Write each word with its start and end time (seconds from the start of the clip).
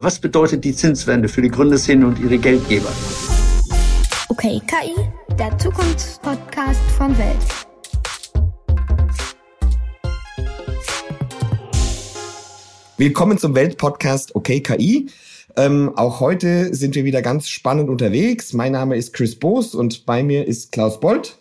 Was 0.00 0.20
bedeutet 0.20 0.64
die 0.64 0.72
Zinswende 0.72 1.26
für 1.28 1.42
die 1.42 1.48
Gründerszene 1.48 2.06
und 2.06 2.20
ihre 2.20 2.38
Geldgeber? 2.38 2.88
Okay, 4.28 4.62
KI, 4.64 4.94
der 5.36 5.58
Zukunftspodcast 5.58 6.80
von 6.96 7.18
Welt. 7.18 7.36
Willkommen 12.96 13.38
zum 13.38 13.56
Weltpodcast 13.56 14.36
Okay 14.36 14.60
KI. 14.60 15.10
Ähm, 15.56 15.90
auch 15.96 16.20
heute 16.20 16.72
sind 16.76 16.94
wir 16.94 17.04
wieder 17.04 17.20
ganz 17.20 17.48
spannend 17.48 17.90
unterwegs. 17.90 18.52
Mein 18.52 18.70
Name 18.70 18.96
ist 18.96 19.12
Chris 19.14 19.36
Boos 19.36 19.74
und 19.74 20.06
bei 20.06 20.22
mir 20.22 20.46
ist 20.46 20.70
Klaus 20.70 21.00
Bolt. 21.00 21.37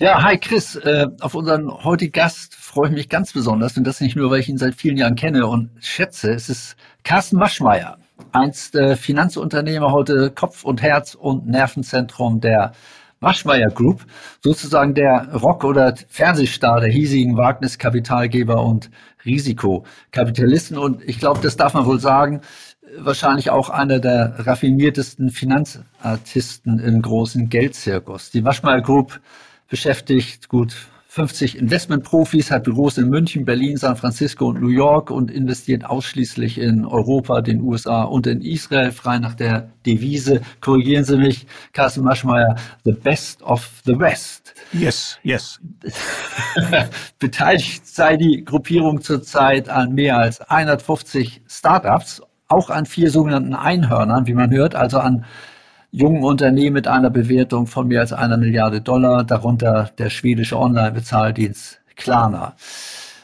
Ja, 0.00 0.22
hi 0.22 0.38
Chris. 0.38 0.76
Äh, 0.76 1.08
auf 1.18 1.34
unseren 1.34 1.72
heutigen 1.82 2.12
Gast 2.12 2.54
freue 2.54 2.86
ich 2.86 2.94
mich 2.94 3.08
ganz 3.08 3.32
besonders 3.32 3.76
und 3.76 3.82
das 3.82 4.00
nicht 4.00 4.14
nur, 4.14 4.30
weil 4.30 4.38
ich 4.38 4.48
ihn 4.48 4.56
seit 4.56 4.76
vielen 4.76 4.96
Jahren 4.96 5.16
kenne 5.16 5.44
und 5.48 5.70
schätze. 5.80 6.30
Es 6.30 6.48
ist 6.48 6.76
Carsten 7.02 7.36
Maschmeyer, 7.36 7.98
einst 8.30 8.76
äh, 8.76 8.94
Finanzunternehmer, 8.94 9.90
heute 9.90 10.30
Kopf 10.30 10.62
und 10.62 10.82
Herz 10.82 11.16
und 11.16 11.48
Nervenzentrum 11.48 12.38
der 12.38 12.74
Maschmeyer 13.18 13.70
Group, 13.70 14.06
sozusagen 14.40 14.94
der 14.94 15.34
Rock- 15.34 15.64
oder 15.64 15.92
Fernsehstar 16.08 16.78
der 16.80 16.90
hiesigen 16.90 17.36
Wagniskapitalgeber 17.36 18.62
und 18.62 18.90
Risikokapitalisten. 19.24 20.78
Und 20.78 21.02
ich 21.02 21.18
glaube, 21.18 21.40
das 21.42 21.56
darf 21.56 21.74
man 21.74 21.86
wohl 21.86 21.98
sagen, 21.98 22.42
wahrscheinlich 22.96 23.50
auch 23.50 23.68
einer 23.68 23.98
der 23.98 24.46
raffiniertesten 24.46 25.30
Finanzartisten 25.30 26.78
im 26.78 27.02
großen 27.02 27.48
Geldzirkus. 27.48 28.30
Die 28.30 28.42
Maschmeyer 28.42 28.80
Group 28.80 29.18
beschäftigt 29.68 30.48
gut 30.48 30.74
50 31.10 31.58
Investmentprofis, 31.58 32.50
hat 32.50 32.64
Büros 32.64 32.98
in 32.98 33.08
München, 33.08 33.46
Berlin, 33.46 33.78
San 33.78 33.96
Francisco 33.96 34.48
und 34.48 34.60
New 34.60 34.68
York 34.68 35.10
und 35.10 35.30
investiert 35.30 35.84
ausschließlich 35.84 36.58
in 36.58 36.84
Europa, 36.84 37.40
den 37.40 37.62
USA 37.62 38.02
und 38.02 38.26
in 38.26 38.42
Israel, 38.42 38.92
frei 38.92 39.18
nach 39.18 39.34
der 39.34 39.70
Devise, 39.86 40.42
korrigieren 40.60 41.04
Sie 41.04 41.16
mich, 41.16 41.46
Carsten 41.72 42.04
Maschmeyer, 42.04 42.56
the 42.84 42.92
best 42.92 43.42
of 43.42 43.68
the 43.86 43.98
West. 43.98 44.54
Yes, 44.72 45.18
yes. 45.22 45.58
Beteiligt 47.18 47.86
sei 47.86 48.18
die 48.18 48.44
Gruppierung 48.44 49.00
zurzeit 49.00 49.70
an 49.70 49.94
mehr 49.94 50.18
als 50.18 50.42
150 50.42 51.40
Startups, 51.48 52.22
auch 52.48 52.68
an 52.68 52.84
vier 52.84 53.10
sogenannten 53.10 53.54
Einhörnern, 53.54 54.26
wie 54.26 54.34
man 54.34 54.50
hört, 54.50 54.74
also 54.74 54.98
an 54.98 55.24
jungen 55.90 56.22
Unternehmen 56.22 56.74
mit 56.74 56.88
einer 56.88 57.10
Bewertung 57.10 57.66
von 57.66 57.88
mehr 57.88 58.00
als 58.00 58.12
einer 58.12 58.36
Milliarde 58.36 58.80
Dollar, 58.80 59.24
darunter 59.24 59.90
der 59.98 60.10
schwedische 60.10 60.58
Online-Bezahldienst 60.58 61.80
Klarna. 61.96 62.54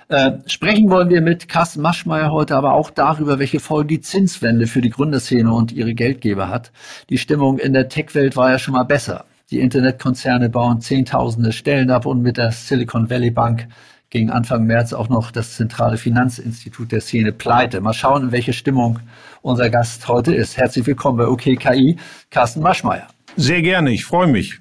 Äh, 0.09 0.33
sprechen 0.47 0.91
wollen 0.91 1.09
wir 1.09 1.23
mit 1.23 1.49
Carsten 1.49 1.81
Maschmeyer 1.81 2.31
heute 2.31 2.57
aber 2.57 2.75
auch 2.75 2.91
darüber, 2.91 3.39
welche 3.39 3.61
Folgen 3.61 3.89
die 3.89 4.01
Zinswende 4.01 4.67
für 4.67 4.83
die 4.83 4.91
Gründerszene 4.91 5.53
und 5.53 5.73
ihre 5.73 5.95
Geldgeber 5.95 6.49
hat. 6.49 6.73
Die 7.09 7.19
Stimmung 7.19 7.59
in 7.59 7.73
der 7.73 7.89
Tech-Welt 7.89 8.37
war 8.37 8.51
ja 8.51 8.59
schon 8.59 8.75
mal 8.75 8.85
besser. 8.85 9.25
Die 9.51 9.61
Internetkonzerne 9.61 10.51
bauen 10.51 10.81
Zehntausende 10.81 11.53
Stellen 11.53 11.91
ab 11.91 12.07
und 12.07 12.23
mit 12.23 12.37
der 12.37 12.53
Silicon 12.53 13.09
Valley 13.09 13.31
Bank 13.31 13.69
ging 14.15 14.31
Anfang 14.31 14.65
März 14.65 14.93
auch 14.93 15.09
noch 15.09 15.33
das 15.33 15.57
zentrale 15.57 15.97
Finanzinstitut 15.97 16.93
der 16.93 17.01
Szene 17.01 17.33
pleite. 17.33 17.81
Mal 17.81 17.95
schauen, 17.95 18.23
in 18.23 18.33
welche 18.33 18.53
Stimmung 18.53 19.01
unser 19.43 19.71
Gast 19.71 20.07
heute 20.07 20.33
ist. 20.33 20.57
Herzlich 20.57 20.87
willkommen 20.87 21.19
bei 21.19 21.27
OKKI, 21.27 21.97
Carsten 22.31 22.61
Maschmeyer. 22.61 23.09
Sehr 23.37 23.61
gerne, 23.61 23.91
ich 23.91 24.05
freue 24.05 24.29
mich. 24.29 24.61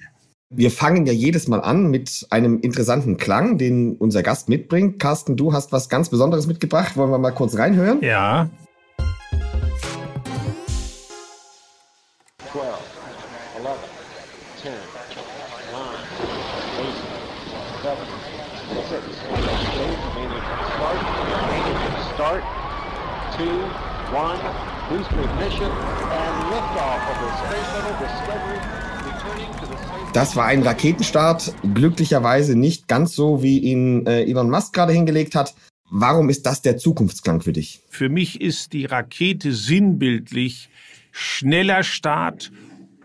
Wir 0.50 0.72
fangen 0.72 1.06
ja 1.06 1.14
jedes 1.14 1.48
Mal 1.48 1.62
an 1.62 1.92
mit 1.92 2.26
einem 2.32 2.62
interessanten 2.62 3.18
Klang, 3.18 3.60
den 3.60 3.96
unser 3.96 4.24
Gast 4.24 4.50
mitbringt. 4.50 5.00
Carsten, 5.00 5.38
du 5.38 5.54
hast 5.54 5.72
was 5.72 5.88
ganz 5.88 6.10
Besonderes 6.10 6.48
mitgebracht. 6.48 6.98
Wollen 6.98 7.12
wir 7.12 7.20
mal 7.20 7.32
kurz 7.32 7.56
reinhören? 7.56 8.02
Ja. 8.02 8.50
12, 12.52 12.66
11, 13.60 13.68
10, 14.64 14.72
9, 14.72 14.78
8, 17.86 17.98
7, 17.98 18.53
6, 18.70 18.80
5, 18.80 19.04
start, 22.16 22.44
2, 23.36 23.44
1, 24.14 24.40
boost 24.90 25.12
ignition, 25.12 25.72
and 25.72 26.36
liftoff 26.52 27.02
of 27.12 27.18
the 27.20 27.30
Space 27.40 27.68
Shuttle 27.72 27.96
Discovery. 28.00 28.60
Das 30.14 30.36
war 30.36 30.46
ein 30.46 30.62
Raketenstart, 30.62 31.54
glücklicherweise 31.74 32.56
nicht 32.58 32.88
ganz 32.88 33.16
so, 33.16 33.42
wie 33.42 33.58
ihn 33.60 34.06
äh, 34.06 34.24
Elon 34.24 34.50
Musk 34.50 34.74
gerade 34.74 34.94
hingelegt 34.94 35.34
hat. 35.34 35.56
Warum 35.90 36.30
ist 36.30 36.46
das 36.46 36.62
der 36.62 36.78
Zukunftsklang 36.78 37.42
für 37.42 37.54
dich? 37.54 37.82
Für 37.90 38.10
mich 38.10 38.40
ist 38.40 38.74
die 38.74 38.86
Rakete 38.86 39.54
sinnbildlich 39.54 40.70
schneller 41.12 41.84
Start, 41.84 42.52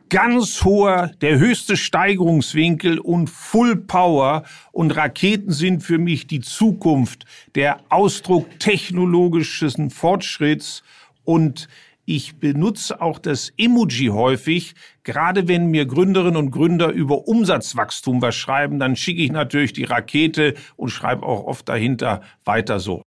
ganz 0.09 0.65
hoher, 0.65 1.11
der 1.21 1.39
höchste 1.39 1.77
Steigerungswinkel 1.77 2.99
und 2.99 3.29
Full 3.31 3.77
Power. 3.77 4.45
Und 4.73 4.97
Raketen 4.97 5.53
sind 5.53 5.83
für 5.83 5.99
mich 5.99 6.27
die 6.27 6.41
Zukunft, 6.41 7.25
der 7.55 7.81
Ausdruck 7.89 8.59
technologischen 8.59 9.91
Fortschritts. 9.91 10.83
Und 11.25 11.69
ich 12.05 12.37
benutze 12.37 13.03
auch 13.03 13.19
das 13.19 13.53
Emoji 13.59 14.07
häufig. 14.07 14.75
Gerade 15.03 15.47
wenn 15.47 15.67
mir 15.67 15.85
Gründerinnen 15.85 16.37
und 16.37 16.51
Gründer 16.51 16.91
über 16.91 17.29
Umsatzwachstum 17.29 18.23
was 18.23 18.35
schreiben, 18.35 18.79
dann 18.79 18.97
schicke 18.97 19.23
ich 19.23 19.31
natürlich 19.31 19.75
die 19.75 19.85
Rakete 19.85 20.55
und 20.77 20.89
schreibe 20.89 21.27
auch 21.27 21.45
oft 21.45 21.69
dahinter 21.69 22.23
weiter 22.45 22.81
so. 22.81 23.03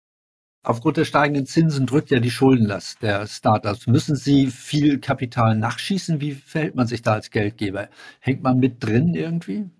Aufgrund 0.62 0.96
der 0.96 1.04
steigenden 1.04 1.46
Zinsen 1.46 1.86
drückt 1.86 2.10
ja 2.10 2.20
die 2.20 2.30
Schuldenlast 2.30 3.00
der 3.02 3.26
Startups. 3.26 3.86
Müssen 3.86 4.16
sie 4.16 4.48
viel 4.48 4.98
Kapital 4.98 5.56
nachschießen? 5.56 6.20
Wie 6.20 6.32
verhält 6.32 6.74
man 6.74 6.86
sich 6.86 7.00
da 7.00 7.12
als 7.14 7.30
Geldgeber? 7.30 7.88
Hängt 8.20 8.42
man 8.42 8.58
mit 8.58 8.84
drin 8.84 9.14
irgendwie? 9.14 9.70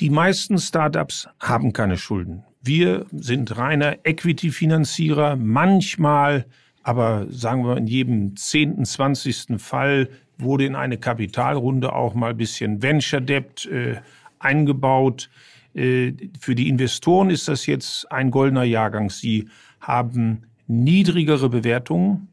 Die 0.00 0.10
meisten 0.10 0.58
Startups 0.58 1.28
haben 1.38 1.72
keine 1.72 1.98
Schulden. 1.98 2.44
Wir 2.62 3.06
sind 3.12 3.56
reiner 3.56 3.98
Equity-Finanzierer. 4.04 5.36
Manchmal, 5.36 6.46
aber 6.82 7.26
sagen 7.28 7.64
wir 7.64 7.76
in 7.76 7.86
jedem 7.86 8.36
zehnten, 8.36 8.86
zwanzigsten 8.86 9.58
Fall 9.58 10.08
wurde 10.38 10.64
in 10.64 10.74
eine 10.74 10.96
Kapitalrunde 10.96 11.92
auch 11.92 12.14
mal 12.14 12.30
ein 12.30 12.36
bisschen 12.38 12.82
Venture 12.82 13.20
Debt 13.20 13.66
äh, 13.66 14.00
eingebaut. 14.38 15.28
Äh, 15.74 16.14
für 16.40 16.54
die 16.54 16.68
Investoren 16.68 17.28
ist 17.28 17.46
das 17.48 17.66
jetzt 17.66 18.10
ein 18.10 18.30
goldener 18.30 18.64
Jahrgang. 18.64 19.10
Sie 19.10 19.48
haben 19.80 20.42
niedrigere 20.66 21.48
Bewertungen. 21.48 22.28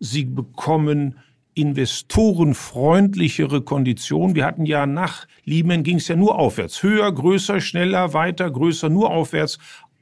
Sie 0.00 0.24
bekommen 0.24 1.16
investorenfreundlichere 1.54 3.62
Konditionen. 3.62 4.36
Wir 4.36 4.44
hatten 4.44 4.64
ja 4.64 4.86
nach 4.86 5.26
Lehman 5.44 5.82
ging 5.82 5.96
es 5.96 6.06
ja 6.08 6.16
nur 6.16 6.38
aufwärts. 6.38 6.82
Höher, 6.82 7.12
größer, 7.12 7.60
schneller, 7.60 8.14
weiter, 8.14 8.50
größer, 8.50 8.88
nur 8.88 9.10
aufwärts. 9.10 9.58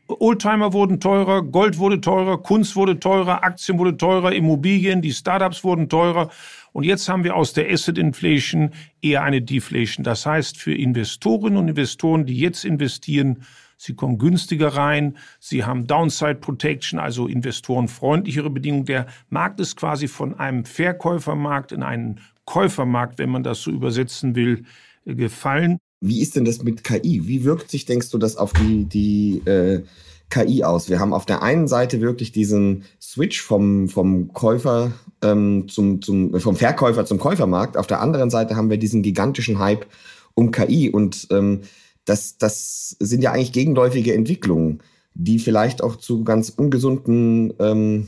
Oldtimer 0.09 0.73
wurden 0.73 1.01
teurer, 1.01 1.43
Gold 1.43 1.79
wurde 1.79 2.01
teurer, 2.01 2.41
Kunst 2.41 2.77
wurde 2.77 3.01
teurer, 3.01 3.43
Aktien 3.43 3.79
wurde 3.79 3.97
teurer, 3.97 4.33
Immobilien, 4.33 5.03
die 5.03 5.13
Startups 5.13 5.65
wurden 5.65 5.89
teurer. 5.89 6.31
Und 6.73 6.85
jetzt 6.85 7.09
haben 7.09 7.25
wir 7.25 7.35
aus 7.35 7.55
der 7.55 7.69
Asset 7.71 7.99
Inflation 7.99 8.71
eher 9.01 9.25
eine 9.25 9.43
Deflation. 9.43 10.05
Das 10.05 10.27
heißt, 10.27 10.59
für 10.59 10.75
Investorinnen 10.75 11.57
und 11.57 11.69
Investoren, 11.69 12.27
die 12.27 12.37
jetzt 12.37 12.65
investieren, 12.65 13.43
sie 13.77 13.95
kommen 13.95 14.19
günstiger 14.19 14.69
rein, 14.69 15.17
sie 15.41 15.65
haben 15.65 15.87
Downside 15.87 16.37
Protection, 16.37 16.99
also 16.99 17.27
investorenfreundlichere 17.27 18.51
Bedingungen. 18.51 18.87
Der 18.87 19.07
Markt 19.29 19.61
ist 19.61 19.77
quasi 19.77 20.09
von 20.09 20.35
einem 20.35 20.65
Verkäufermarkt 20.65 21.73
in 21.73 21.83
einen 21.83 22.21
Käufermarkt, 22.45 23.19
wenn 23.19 23.31
man 23.31 23.43
das 23.43 23.63
so 23.63 23.71
übersetzen 23.71 24.35
will, 24.35 24.65
gefallen. 25.05 25.79
Wie 26.01 26.21
ist 26.21 26.37
denn 26.37 26.45
das 26.45 26.63
mit 26.63 26.85
KI? 26.85 27.27
Wie 27.27 27.45
wirkt 27.45 27.71
sich, 27.71 27.85
denkst 27.85 28.11
du, 28.11 28.19
das 28.19 28.37
auf 28.37 28.53
die, 28.53 28.85
die 28.85 29.39
äh, 29.49 29.83
KI 30.31 30.63
aus? 30.63 30.89
Wir 30.91 31.01
haben 31.01 31.13
auf 31.13 31.27
der 31.27 31.43
einen 31.43 31.69
Seite 31.69 32.01
wirklich 32.01 32.33
diesen 32.33 32.85
Switch 33.01 33.41
vom, 33.41 33.89
vom 33.89 34.33
Käufer 34.33 34.93
ähm, 35.23 35.69
zum, 35.69 36.03
zum, 36.03 36.39
vom 36.39 36.57
Verkäufer 36.57 37.07
zum 37.07 37.19
Käufermarkt. 37.19 37.77
Auf 37.77 37.87
der 37.87 38.01
anderen 38.01 38.31
Seite 38.31 38.57
haben 38.57 38.71
wir 38.71 38.79
diesen 38.79 39.03
gigantischen 39.03 39.59
Hype 39.59 39.87
um 40.35 40.51
KI 40.51 40.91
und 40.91 41.29
ähm, 41.31 41.63
das, 42.07 42.39
das 42.39 42.97
sind 43.01 43.23
ja 43.23 43.33
eigentlich 43.33 43.53
gegenläufige 43.53 44.15
Entwicklungen, 44.15 44.83
die 45.15 45.39
vielleicht 45.39 45.83
auch 45.83 45.97
zu 45.97 46.25
ganz 46.25 46.49
ungesunden 46.51 47.53
ähm, 47.59 48.07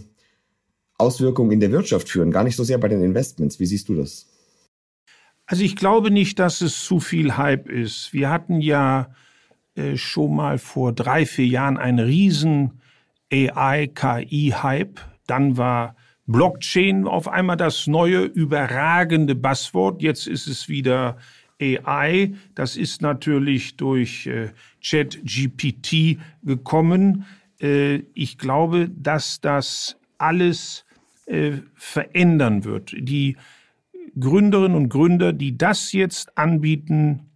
Auswirkungen 0.97 1.53
in 1.53 1.61
der 1.61 1.73
Wirtschaft 1.73 2.09
führen, 2.09 2.31
gar 2.31 2.45
nicht 2.45 2.57
so 2.57 2.65
sehr 2.65 2.79
bei 2.79 2.89
den 2.89 3.03
Investments. 3.03 3.61
Wie 3.61 3.67
siehst 3.67 3.89
du 3.89 3.95
das? 3.95 4.27
Also 5.47 5.63
ich 5.63 5.77
glaube 5.77 6.11
nicht, 6.11 6.39
dass 6.39 6.61
es 6.61 6.85
zu 6.85 7.01
viel 7.01 7.37
Hype 7.37 7.69
ist. 7.69 8.13
Wir 8.13 8.31
hatten 8.31 8.61
ja 8.61 9.15
äh, 9.75 9.97
schon 9.97 10.35
mal 10.37 10.59
vor 10.59 10.93
drei, 10.93 11.25
vier 11.27 11.47
Jahren 11.47 11.77
einen 11.77 12.01
riesen 12.01 12.81
AI-KI-Hype. 13.33 15.01
Dann 15.27 15.57
war 15.57 15.97
Blockchain 16.27 17.07
auf 17.07 17.29
einmal 17.29 17.57
das 17.57 17.87
neue 17.87 18.23
überragende 18.23 19.35
Buzzword. 19.35 20.03
Jetzt 20.03 20.27
ist 20.27 20.47
es 20.47 20.69
wieder 20.69 21.17
AI. 21.61 22.35
Das 22.55 22.77
ist 22.77 23.03
natürlich 23.03 23.77
durch 23.77 24.27
äh, 24.27 24.51
ChatGPT 24.83 26.19
gekommen. 26.43 27.27
Äh, 27.61 28.03
ich 28.15 28.39
glaube, 28.39 28.89
dass 28.89 29.41
das 29.41 29.97
alles 30.19 30.85
äh, 31.27 31.59
verändern 31.75 32.65
wird. 32.65 32.95
Die 32.97 33.37
Gründerinnen 34.19 34.77
und 34.77 34.89
Gründer, 34.89 35.33
die 35.33 35.57
das 35.57 35.93
jetzt 35.93 36.37
anbieten, 36.37 37.29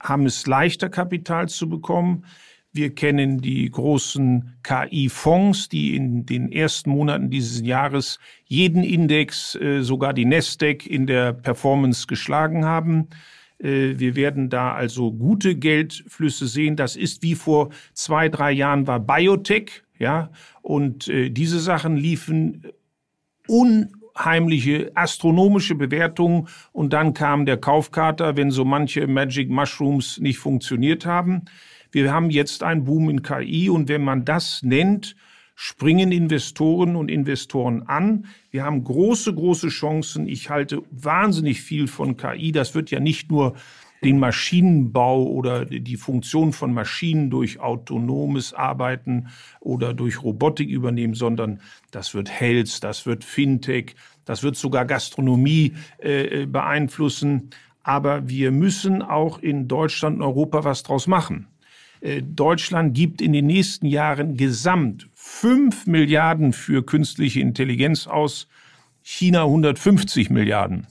haben 0.00 0.26
es 0.26 0.46
leichter, 0.46 0.88
Kapital 0.88 1.48
zu 1.48 1.68
bekommen. 1.68 2.24
Wir 2.72 2.92
kennen 2.92 3.40
die 3.40 3.70
großen 3.70 4.56
KI-Fonds, 4.64 5.68
die 5.68 5.94
in 5.94 6.26
den 6.26 6.50
ersten 6.50 6.90
Monaten 6.90 7.30
dieses 7.30 7.64
Jahres 7.64 8.18
jeden 8.46 8.82
Index, 8.82 9.54
äh, 9.54 9.82
sogar 9.82 10.12
die 10.12 10.24
Nasdaq, 10.24 10.84
in 10.86 11.06
der 11.06 11.32
Performance 11.32 12.08
geschlagen 12.08 12.64
haben. 12.64 13.06
Äh, 13.58 13.98
wir 13.98 14.16
werden 14.16 14.50
da 14.50 14.72
also 14.72 15.12
gute 15.12 15.54
Geldflüsse 15.54 16.46
sehen. 16.46 16.76
Das 16.76 16.96
ist 16.96 17.22
wie 17.22 17.34
vor 17.34 17.70
zwei, 17.92 18.28
drei 18.28 18.52
Jahren 18.52 18.86
war 18.86 19.00
Biotech, 19.00 19.82
ja, 19.98 20.30
und 20.62 21.08
äh, 21.08 21.30
diese 21.30 21.60
Sachen 21.60 21.96
liefen 21.96 22.66
unheimliche 23.46 24.90
astronomische 24.94 25.74
Bewertungen 25.74 26.48
und 26.72 26.92
dann 26.92 27.14
kam 27.14 27.46
der 27.46 27.58
Kaufkater, 27.58 28.36
wenn 28.36 28.50
so 28.50 28.64
manche 28.64 29.06
Magic 29.06 29.50
Mushrooms 29.50 30.18
nicht 30.18 30.38
funktioniert 30.38 31.06
haben. 31.06 31.42
Wir 31.92 32.12
haben 32.12 32.30
jetzt 32.30 32.62
einen 32.64 32.84
Boom 32.84 33.08
in 33.08 33.22
KI 33.22 33.70
und 33.70 33.88
wenn 33.88 34.02
man 34.02 34.24
das 34.24 34.62
nennt, 34.62 35.14
springen 35.54 36.12
Investoren 36.12 36.96
und 36.96 37.10
Investoren 37.10 37.82
an. 37.82 38.26
Wir 38.50 38.64
haben 38.64 38.82
große, 38.82 39.34
große 39.34 39.68
Chancen. 39.68 40.26
Ich 40.28 40.50
halte 40.50 40.82
wahnsinnig 40.90 41.62
viel 41.62 41.86
von 41.86 42.16
KI. 42.16 42.52
Das 42.52 42.74
wird 42.74 42.90
ja 42.90 43.00
nicht 43.00 43.30
nur 43.30 43.54
den 44.02 44.18
Maschinenbau 44.18 45.22
oder 45.24 45.64
die 45.64 45.96
Funktion 45.96 46.52
von 46.52 46.74
Maschinen 46.74 47.30
durch 47.30 47.58
autonomes 47.58 48.52
Arbeiten 48.52 49.28
oder 49.60 49.94
durch 49.94 50.22
Robotik 50.22 50.68
übernehmen, 50.68 51.14
sondern 51.14 51.60
das 51.90 52.14
wird 52.14 52.30
Health, 52.30 52.84
das 52.84 53.06
wird 53.06 53.24
Fintech, 53.24 53.94
das 54.26 54.42
wird 54.42 54.56
sogar 54.56 54.84
Gastronomie 54.84 55.74
äh, 55.98 56.46
beeinflussen. 56.46 57.50
Aber 57.82 58.28
wir 58.28 58.50
müssen 58.50 59.02
auch 59.02 59.38
in 59.38 59.68
Deutschland 59.68 60.16
und 60.16 60.22
Europa 60.22 60.64
was 60.64 60.82
draus 60.82 61.06
machen. 61.06 61.48
Äh, 62.04 62.22
Deutschland 62.22 62.94
gibt 62.94 63.22
in 63.22 63.32
den 63.32 63.46
nächsten 63.46 63.86
Jahren 63.86 64.36
gesamt 64.36 65.08
5 65.14 65.86
Milliarden 65.86 66.52
für 66.52 66.84
künstliche 66.84 67.40
Intelligenz 67.40 68.06
aus, 68.06 68.46
China 69.02 69.44
150 69.44 70.30
Milliarden. 70.30 70.86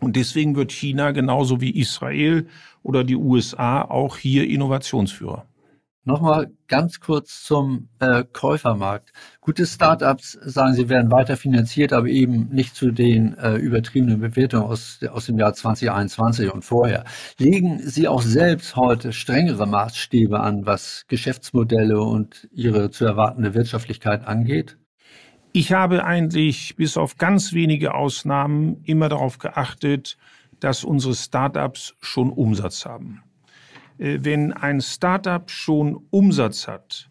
Und 0.00 0.16
deswegen 0.16 0.56
wird 0.56 0.72
China 0.72 1.10
genauso 1.12 1.60
wie 1.60 1.70
Israel 1.70 2.46
oder 2.82 3.04
die 3.04 3.16
USA 3.16 3.82
auch 3.82 4.16
hier 4.16 4.48
Innovationsführer. 4.48 5.46
Nochmal 6.04 6.50
ganz 6.66 6.98
kurz 6.98 7.42
zum 7.42 7.90
äh, 7.98 8.24
Käufermarkt. 8.32 9.12
Gute 9.42 9.66
Startups 9.66 10.32
sagen, 10.32 10.72
sie 10.72 10.88
werden 10.88 11.10
weiter 11.10 11.36
finanziert, 11.36 11.92
aber 11.92 12.06
eben 12.06 12.48
nicht 12.48 12.74
zu 12.74 12.90
den 12.90 13.36
äh, 13.36 13.56
übertriebenen 13.56 14.18
Bewertungen 14.18 14.64
aus, 14.64 15.00
aus 15.10 15.26
dem 15.26 15.38
Jahr 15.38 15.52
2021 15.52 16.50
und 16.50 16.64
vorher. 16.64 17.04
Legen 17.36 17.80
Sie 17.80 18.08
auch 18.08 18.22
selbst 18.22 18.76
heute 18.76 19.12
strengere 19.12 19.66
Maßstäbe 19.66 20.40
an, 20.40 20.64
was 20.64 21.04
Geschäftsmodelle 21.08 22.00
und 22.00 22.48
ihre 22.50 22.90
zu 22.90 23.04
erwartende 23.04 23.52
Wirtschaftlichkeit 23.52 24.26
angeht? 24.26 24.78
Ich 25.52 25.72
habe 25.72 26.04
eigentlich 26.04 26.76
bis 26.76 26.96
auf 26.96 27.18
ganz 27.18 27.52
wenige 27.52 27.92
Ausnahmen 27.92 28.82
immer 28.84 29.10
darauf 29.10 29.36
geachtet, 29.36 30.16
dass 30.60 30.82
unsere 30.82 31.14
Startups 31.14 31.94
schon 32.00 32.30
Umsatz 32.30 32.86
haben. 32.86 33.22
Äh, 34.00 34.18
wenn 34.22 34.52
ein 34.52 34.80
Startup 34.80 35.48
schon 35.50 36.00
Umsatz 36.10 36.66
hat, 36.66 37.08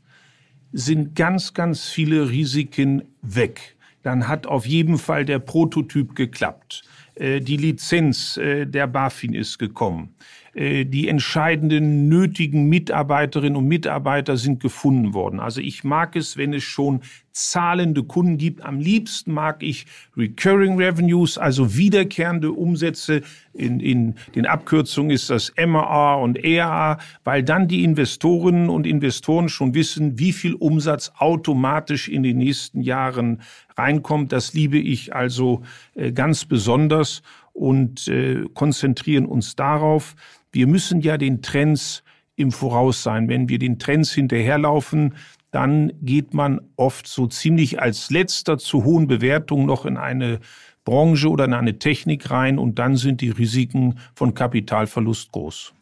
sind 0.71 1.15
ganz, 1.15 1.53
ganz 1.53 1.87
viele 1.87 2.29
Risiken 2.29 3.03
weg. 3.21 3.77
Dann 4.03 4.27
hat 4.27 4.47
auf 4.47 4.65
jeden 4.65 4.97
Fall 4.97 5.25
der 5.25 5.39
Prototyp 5.39 6.15
geklappt. 6.15 6.83
Äh, 7.15 7.41
die 7.41 7.57
Lizenz 7.57 8.37
äh, 8.37 8.65
der 8.65 8.87
BaFin 8.87 9.33
ist 9.33 9.57
gekommen. 9.57 10.15
Äh, 10.53 10.85
die 10.85 11.07
entscheidenden 11.07 12.07
nötigen 12.09 12.69
Mitarbeiterinnen 12.69 13.55
und 13.55 13.67
Mitarbeiter 13.67 14.37
sind 14.37 14.59
gefunden 14.59 15.13
worden. 15.13 15.39
Also 15.39 15.61
ich 15.61 15.83
mag 15.83 16.15
es, 16.15 16.37
wenn 16.37 16.53
es 16.53 16.63
schon 16.63 17.01
zahlende 17.31 18.03
Kunden 18.03 18.37
gibt. 18.37 18.63
Am 18.63 18.79
liebsten 18.79 19.31
mag 19.31 19.63
ich 19.63 19.85
Recurring 20.17 20.77
Revenues, 20.77 21.37
also 21.37 21.75
wiederkehrende 21.75 22.51
Umsätze. 22.51 23.21
In, 23.53 23.79
in 23.79 24.15
den 24.35 24.45
Abkürzungen 24.45 25.11
ist 25.11 25.29
das 25.29 25.53
MRA 25.57 26.15
und 26.15 26.43
ERA, 26.43 26.97
weil 27.23 27.43
dann 27.43 27.67
die 27.67 27.83
Investorinnen 27.83 28.69
und 28.69 28.85
Investoren 28.85 29.49
schon 29.49 29.73
wissen, 29.73 30.19
wie 30.19 30.33
viel 30.33 30.53
Umsatz 30.53 31.11
automatisch 31.17 32.07
in 32.07 32.23
den 32.23 32.37
nächsten 32.37 32.81
Jahren 32.81 33.41
reinkommt. 33.77 34.31
Das 34.31 34.53
liebe 34.53 34.77
ich 34.77 35.15
also 35.15 35.63
äh, 35.95 36.11
ganz 36.11 36.45
besonders 36.45 37.21
und 37.53 38.07
äh, 38.07 38.45
konzentrieren 38.53 39.25
uns 39.25 39.55
darauf. 39.55 40.15
Wir 40.51 40.67
müssen 40.67 41.01
ja 41.01 41.17
den 41.17 41.41
Trends 41.41 42.03
im 42.35 42.51
Voraus 42.51 43.03
sein. 43.03 43.27
Wenn 43.27 43.49
wir 43.49 43.59
den 43.59 43.79
Trends 43.79 44.11
hinterherlaufen, 44.11 45.15
dann 45.51 45.91
geht 46.01 46.33
man 46.33 46.61
oft 46.75 47.07
so 47.07 47.27
ziemlich 47.27 47.81
als 47.81 48.09
letzter 48.09 48.57
zu 48.57 48.83
hohen 48.83 49.07
Bewertungen 49.07 49.65
noch 49.65 49.85
in 49.85 49.97
eine 49.97 50.39
Branche 50.85 51.29
oder 51.29 51.45
in 51.45 51.53
eine 51.53 51.79
Technik 51.79 52.31
rein 52.31 52.57
und 52.57 52.79
dann 52.79 52.95
sind 52.95 53.21
die 53.21 53.29
Risiken 53.29 53.99
von 54.15 54.33
Kapitalverlust 54.33 55.31
groß. 55.31 55.73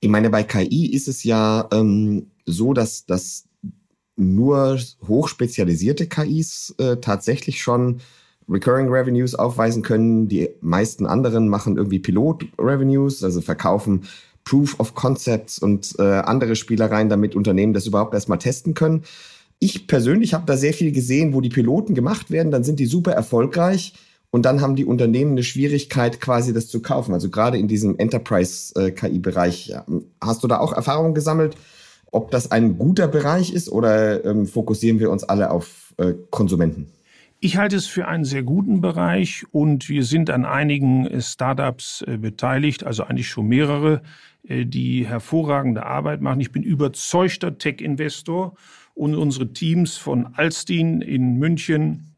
Ich 0.00 0.08
meine, 0.08 0.30
bei 0.30 0.44
KI 0.44 0.86
ist 0.92 1.08
es 1.08 1.24
ja 1.24 1.68
ähm, 1.72 2.30
so, 2.46 2.72
dass, 2.72 3.04
dass 3.04 3.48
nur 4.16 4.78
hochspezialisierte 5.06 6.06
KIs 6.08 6.74
äh, 6.78 6.96
tatsächlich 6.96 7.62
schon 7.62 8.00
Recurring 8.48 8.88
Revenues 8.88 9.34
aufweisen 9.34 9.82
können. 9.82 10.28
Die 10.28 10.48
meisten 10.60 11.06
anderen 11.06 11.48
machen 11.48 11.76
irgendwie 11.76 11.98
Pilot 11.98 12.46
Revenues, 12.58 13.22
also 13.22 13.40
verkaufen 13.40 14.04
Proof 14.44 14.80
of 14.80 14.94
Concepts 14.94 15.58
und 15.58 15.94
äh, 15.98 16.02
andere 16.02 16.56
Spielereien, 16.56 17.10
damit 17.10 17.36
Unternehmen 17.36 17.74
das 17.74 17.86
überhaupt 17.86 18.14
erstmal 18.14 18.38
testen 18.38 18.72
können. 18.72 19.02
Ich 19.58 19.86
persönlich 19.86 20.32
habe 20.34 20.46
da 20.46 20.56
sehr 20.56 20.72
viel 20.72 20.92
gesehen, 20.92 21.34
wo 21.34 21.40
die 21.40 21.50
Piloten 21.50 21.94
gemacht 21.94 22.30
werden, 22.30 22.50
dann 22.50 22.64
sind 22.64 22.80
die 22.80 22.86
super 22.86 23.12
erfolgreich 23.12 23.92
und 24.30 24.46
dann 24.46 24.60
haben 24.60 24.76
die 24.76 24.84
Unternehmen 24.84 25.32
eine 25.32 25.42
Schwierigkeit, 25.42 26.20
quasi 26.20 26.54
das 26.54 26.68
zu 26.68 26.80
kaufen. 26.80 27.12
Also 27.12 27.28
gerade 27.28 27.58
in 27.58 27.68
diesem 27.68 27.98
Enterprise-KI-Bereich. 27.98 29.70
Äh. 29.70 29.80
Hast 30.22 30.42
du 30.42 30.48
da 30.48 30.58
auch 30.58 30.72
Erfahrungen 30.72 31.14
gesammelt, 31.14 31.56
ob 32.10 32.30
das 32.30 32.50
ein 32.50 32.78
guter 32.78 33.08
Bereich 33.08 33.52
ist 33.52 33.70
oder 33.70 34.24
ähm, 34.24 34.46
fokussieren 34.46 35.00
wir 35.00 35.10
uns 35.10 35.24
alle 35.24 35.50
auf 35.50 35.94
äh, 35.98 36.14
Konsumenten? 36.30 36.86
Ich 37.40 37.56
halte 37.56 37.76
es 37.76 37.86
für 37.86 38.08
einen 38.08 38.24
sehr 38.24 38.42
guten 38.42 38.80
Bereich 38.80 39.44
und 39.52 39.88
wir 39.88 40.02
sind 40.02 40.28
an 40.28 40.44
einigen 40.44 41.06
äh, 41.06 41.20
Startups 41.20 42.02
äh, 42.02 42.16
beteiligt, 42.16 42.82
also 42.82 43.04
eigentlich 43.04 43.28
schon 43.28 43.46
mehrere, 43.46 44.02
äh, 44.42 44.66
die 44.66 45.06
hervorragende 45.06 45.86
Arbeit 45.86 46.20
machen. 46.20 46.40
Ich 46.40 46.50
bin 46.50 46.64
überzeugter 46.64 47.56
Tech-Investor 47.56 48.56
und 48.94 49.14
unsere 49.14 49.52
Teams 49.52 49.96
von 49.96 50.34
Alstin 50.34 51.00
in 51.00 51.36
München, 51.36 52.16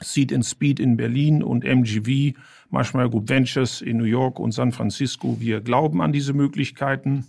Seed 0.00 0.32
and 0.32 0.46
Speed 0.46 0.78
in 0.78 0.96
Berlin 0.96 1.42
und 1.42 1.64
MGV, 1.64 2.38
Marshmallow 2.70 3.10
Group 3.10 3.28
Ventures 3.28 3.80
in 3.80 3.96
New 3.96 4.04
York 4.04 4.38
und 4.38 4.52
San 4.52 4.70
Francisco, 4.70 5.36
wir 5.40 5.60
glauben 5.62 6.00
an 6.00 6.12
diese 6.12 6.32
Möglichkeiten. 6.32 7.26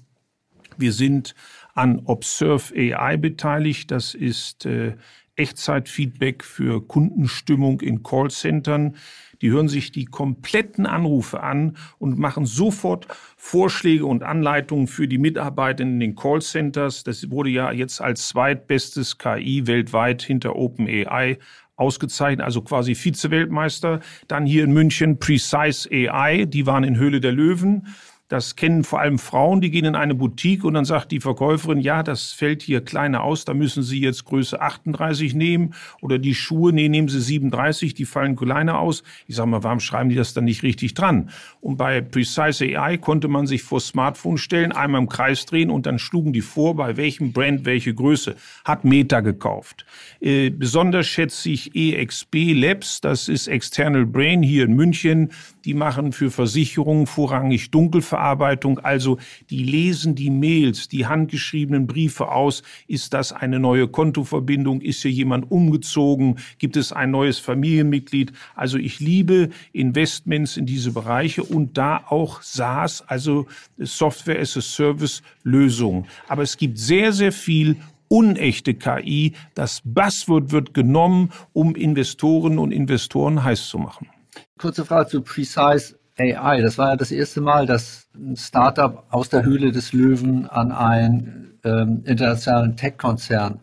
Wir 0.77 0.93
sind 0.93 1.33
an 1.73 2.01
Observe 2.05 2.73
AI 2.75 3.17
beteiligt. 3.17 3.89
Das 3.89 4.13
ist 4.13 4.65
äh, 4.65 4.95
Echtzeitfeedback 5.41 6.43
für 6.43 6.85
Kundenstimmung 6.87 7.81
in 7.81 8.03
Callcentern. 8.03 8.95
Die 9.41 9.49
hören 9.49 9.67
sich 9.67 9.91
die 9.91 10.05
kompletten 10.05 10.85
Anrufe 10.85 11.41
an 11.41 11.77
und 11.97 12.19
machen 12.19 12.45
sofort 12.45 13.07
Vorschläge 13.37 14.05
und 14.05 14.21
Anleitungen 14.21 14.85
für 14.85 15.07
die 15.07 15.17
Mitarbeiter 15.17 15.81
in 15.81 15.99
den 15.99 16.15
Callcenters. 16.15 17.03
Das 17.03 17.31
wurde 17.31 17.49
ja 17.49 17.71
jetzt 17.71 18.01
als 18.01 18.27
zweitbestes 18.27 19.17
KI 19.17 19.65
weltweit 19.65 20.21
hinter 20.21 20.55
OpenAI 20.55 21.39
ausgezeichnet, 21.75 22.45
also 22.45 22.61
quasi 22.61 22.93
Vize-Weltmeister. 22.93 24.01
Dann 24.27 24.45
hier 24.45 24.63
in 24.63 24.71
München 24.71 25.17
Precise 25.17 25.89
AI, 25.91 26.45
die 26.45 26.67
waren 26.67 26.83
in 26.83 26.97
Höhle 26.97 27.19
der 27.19 27.31
Löwen. 27.31 27.87
Das 28.31 28.55
kennen 28.55 28.85
vor 28.85 29.01
allem 29.01 29.19
Frauen, 29.19 29.59
die 29.59 29.71
gehen 29.71 29.83
in 29.83 29.95
eine 29.95 30.15
Boutique 30.15 30.63
und 30.63 30.75
dann 30.75 30.85
sagt 30.85 31.11
die 31.11 31.19
Verkäuferin, 31.19 31.81
ja, 31.81 32.01
das 32.01 32.31
fällt 32.31 32.61
hier 32.61 32.79
kleiner 32.79 33.23
aus, 33.23 33.43
da 33.43 33.53
müssen 33.53 33.83
Sie 33.83 33.99
jetzt 33.99 34.23
Größe 34.23 34.61
38 34.61 35.33
nehmen 35.33 35.73
oder 35.99 36.17
die 36.17 36.33
Schuhe, 36.33 36.71
nee, 36.71 36.87
nehmen 36.87 37.09
Sie 37.09 37.19
37, 37.19 37.93
die 37.93 38.05
fallen 38.05 38.37
kleiner 38.37 38.79
aus. 38.79 39.03
Ich 39.27 39.35
sage 39.35 39.49
mal, 39.49 39.63
warum 39.63 39.81
schreiben 39.81 40.07
die 40.07 40.15
das 40.15 40.33
dann 40.33 40.45
nicht 40.45 40.63
richtig 40.63 40.93
dran? 40.93 41.29
Und 41.59 41.75
bei 41.75 41.99
Precise 41.99 42.63
AI 42.79 42.97
konnte 42.97 43.27
man 43.27 43.47
sich 43.47 43.63
vor 43.63 43.81
Smartphone 43.81 44.37
stellen, 44.37 44.71
einmal 44.71 45.01
im 45.01 45.09
Kreis 45.09 45.45
drehen 45.45 45.69
und 45.69 45.85
dann 45.85 45.99
schlugen 45.99 46.31
die 46.31 46.39
vor, 46.39 46.77
bei 46.77 46.95
welchem 46.95 47.33
Brand 47.33 47.65
welche 47.65 47.93
Größe. 47.93 48.37
Hat 48.63 48.85
Meta 48.85 49.19
gekauft. 49.19 49.85
Äh, 50.21 50.51
besonders 50.51 51.05
schätze 51.05 51.49
ich 51.49 51.75
EXB 51.75 52.53
Labs, 52.53 53.01
das 53.01 53.27
ist 53.27 53.49
External 53.49 54.05
Brain 54.05 54.41
hier 54.41 54.63
in 54.63 54.73
München. 54.73 55.33
Die 55.65 55.73
machen 55.73 56.13
für 56.13 56.31
Versicherungen 56.31 57.07
vorrangig 57.07 57.71
Dunkelverarbeitung 57.71 58.20
Textbearbeitung, 58.21 58.79
also 58.79 59.17
die 59.49 59.63
lesen 59.63 60.15
die 60.15 60.29
Mails, 60.29 60.87
die 60.87 61.07
handgeschriebenen 61.07 61.87
Briefe 61.87 62.31
aus. 62.31 62.61
Ist 62.87 63.13
das 63.13 63.33
eine 63.33 63.59
neue 63.59 63.87
Kontoverbindung? 63.87 64.81
Ist 64.81 65.01
hier 65.01 65.11
jemand 65.11 65.49
umgezogen? 65.51 66.37
Gibt 66.59 66.77
es 66.77 66.91
ein 66.93 67.11
neues 67.11 67.39
Familienmitglied? 67.39 68.31
Also 68.55 68.77
ich 68.77 68.99
liebe 68.99 69.49
Investments 69.73 70.57
in 70.57 70.65
diese 70.65 70.91
Bereiche 70.91 71.43
und 71.43 71.77
da 71.77 72.03
auch 72.07 72.41
SaaS, 72.41 73.03
also 73.07 73.47
Software 73.77 74.39
as 74.39 74.55
a 74.55 74.61
Service 74.61 75.21
Lösungen. 75.43 76.05
Aber 76.27 76.43
es 76.43 76.57
gibt 76.57 76.77
sehr, 76.77 77.11
sehr 77.13 77.31
viel 77.31 77.77
unechte 78.07 78.73
KI. 78.73 79.33
Das 79.55 79.81
Buzzword 79.83 80.51
wird 80.51 80.73
genommen, 80.73 81.31
um 81.53 81.75
Investoren 81.75 82.59
und 82.59 82.71
Investoren 82.71 83.43
heiß 83.43 83.67
zu 83.67 83.77
machen. 83.77 84.09
Kurze 84.57 84.85
Frage 84.85 85.09
zu 85.09 85.21
Precise 85.21 85.95
AI. 86.21 86.61
Das 86.61 86.77
war 86.77 86.89
ja 86.89 86.95
das 86.95 87.11
erste 87.11 87.41
Mal, 87.41 87.65
dass 87.65 88.07
ein 88.15 88.35
Startup 88.35 89.03
aus 89.09 89.29
der 89.29 89.43
Höhle 89.43 89.71
des 89.71 89.93
Löwen 89.93 90.47
an 90.47 90.71
einen 90.71 91.59
ähm, 91.63 92.03
internationalen 92.05 92.75
Tech-Konzern 92.75 93.59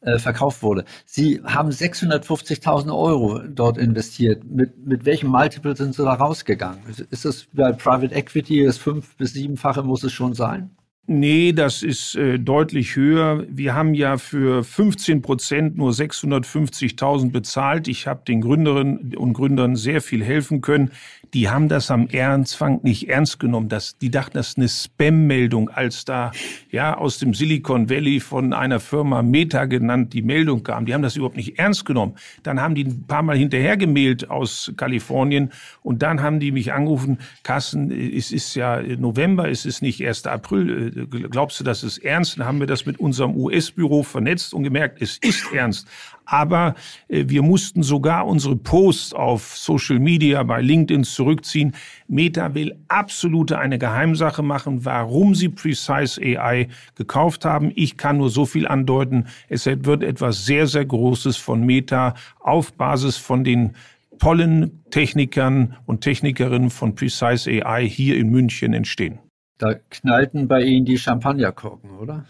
äh, 0.00 0.18
verkauft 0.18 0.62
wurde. 0.62 0.84
Sie 1.04 1.42
haben 1.44 1.70
650.000 1.70 2.96
Euro 2.96 3.40
dort 3.40 3.78
investiert. 3.78 4.44
Mit, 4.44 4.86
mit 4.86 5.04
welchem 5.04 5.30
Multiple 5.30 5.76
sind 5.76 5.94
Sie 5.94 6.04
da 6.04 6.14
rausgegangen? 6.14 6.80
Ist 7.10 7.24
das 7.24 7.46
bei 7.52 7.72
Private 7.72 8.14
Equity, 8.14 8.64
das 8.64 8.78
fünf- 8.78 9.16
bis 9.16 9.32
siebenfache 9.32 9.82
muss 9.82 10.04
es 10.04 10.12
schon 10.12 10.34
sein? 10.34 10.70
Nee, 11.10 11.54
das 11.54 11.82
ist 11.82 12.16
äh, 12.16 12.38
deutlich 12.38 12.94
höher. 12.94 13.46
Wir 13.48 13.74
haben 13.74 13.94
ja 13.94 14.18
für 14.18 14.62
15 14.62 15.22
Prozent 15.22 15.78
nur 15.78 15.90
650.000 15.92 17.30
bezahlt. 17.30 17.88
Ich 17.88 18.06
habe 18.06 18.20
den 18.28 18.42
Gründerinnen 18.42 19.16
und 19.16 19.32
Gründern 19.32 19.74
sehr 19.74 20.02
viel 20.02 20.22
helfen 20.22 20.60
können. 20.60 20.90
Die 21.34 21.48
haben 21.48 21.68
das 21.68 21.90
am 21.90 22.08
Anfang 22.14 22.80
nicht 22.82 23.08
ernst 23.08 23.40
genommen. 23.40 23.68
Das, 23.68 23.96
die 23.98 24.10
dachten, 24.10 24.36
das 24.36 24.48
ist 24.48 24.58
eine 24.58 24.68
Spam-Meldung, 24.68 25.70
als 25.70 26.04
da 26.04 26.30
ja 26.70 26.96
aus 26.96 27.18
dem 27.18 27.32
Silicon 27.34 27.88
Valley 27.88 28.20
von 28.20 28.52
einer 28.52 28.80
Firma 28.80 29.22
Meta 29.22 29.64
genannt 29.64 30.12
die 30.12 30.22
Meldung 30.22 30.62
kam. 30.62 30.86
Die 30.86 30.94
haben 30.94 31.02
das 31.02 31.16
überhaupt 31.16 31.36
nicht 31.36 31.58
ernst 31.58 31.84
genommen. 31.84 32.16
Dann 32.42 32.60
haben 32.60 32.74
die 32.74 32.84
ein 32.84 33.04
paar 33.06 33.22
Mal 33.22 33.36
hinterher 33.36 33.76
gemailt 33.76 34.30
aus 34.30 34.72
Kalifornien 34.76 35.52
und 35.82 36.02
dann 36.02 36.22
haben 36.22 36.40
die 36.40 36.52
mich 36.52 36.72
angerufen, 36.72 37.18
Carsten, 37.42 37.90
es 37.90 38.30
ist 38.30 38.54
ja 38.54 38.80
November, 38.82 39.50
es 39.50 39.64
ist 39.66 39.82
nicht 39.82 40.06
1. 40.06 40.26
April. 40.26 40.97
Glaubst 41.06 41.60
du, 41.60 41.64
das 41.64 41.82
ist 41.82 41.98
ernst? 41.98 42.38
Dann 42.38 42.46
haben 42.46 42.60
wir 42.60 42.66
das 42.66 42.86
mit 42.86 42.98
unserem 42.98 43.36
US-Büro 43.36 44.02
vernetzt 44.02 44.54
und 44.54 44.64
gemerkt, 44.64 45.00
es 45.00 45.18
ist 45.18 45.52
ernst 45.52 45.86
aber 46.28 46.74
äh, 47.08 47.24
wir 47.26 47.42
mussten 47.42 47.82
sogar 47.82 48.26
unsere 48.26 48.54
Posts 48.54 49.14
auf 49.14 49.56
Social 49.56 49.98
Media 49.98 50.42
bei 50.42 50.60
LinkedIn 50.60 51.04
zurückziehen. 51.04 51.74
Meta 52.06 52.54
will 52.54 52.76
absolute 52.88 53.58
eine 53.58 53.78
Geheimsache 53.78 54.42
machen, 54.42 54.84
warum 54.84 55.34
sie 55.34 55.48
Precise 55.48 56.20
AI 56.20 56.68
gekauft 56.94 57.44
haben. 57.44 57.72
Ich 57.74 57.96
kann 57.96 58.18
nur 58.18 58.30
so 58.30 58.44
viel 58.44 58.68
andeuten. 58.68 59.26
Es 59.48 59.66
wird 59.66 60.02
etwas 60.02 60.44
sehr, 60.44 60.66
sehr 60.66 60.84
Großes 60.84 61.38
von 61.38 61.64
Meta 61.64 62.14
auf 62.40 62.74
Basis 62.74 63.16
von 63.16 63.42
den 63.42 63.74
tollen 64.18 64.84
Technikern 64.90 65.76
und 65.86 66.02
Technikerinnen 66.02 66.70
von 66.70 66.94
Precise 66.94 67.48
AI 67.64 67.88
hier 67.88 68.16
in 68.16 68.30
München 68.30 68.74
entstehen. 68.74 69.20
Da 69.58 69.74
knallten 69.74 70.46
bei 70.46 70.62
Ihnen 70.62 70.86
die 70.86 70.98
Champagnerkorken, 70.98 71.90
oder? 71.98 72.24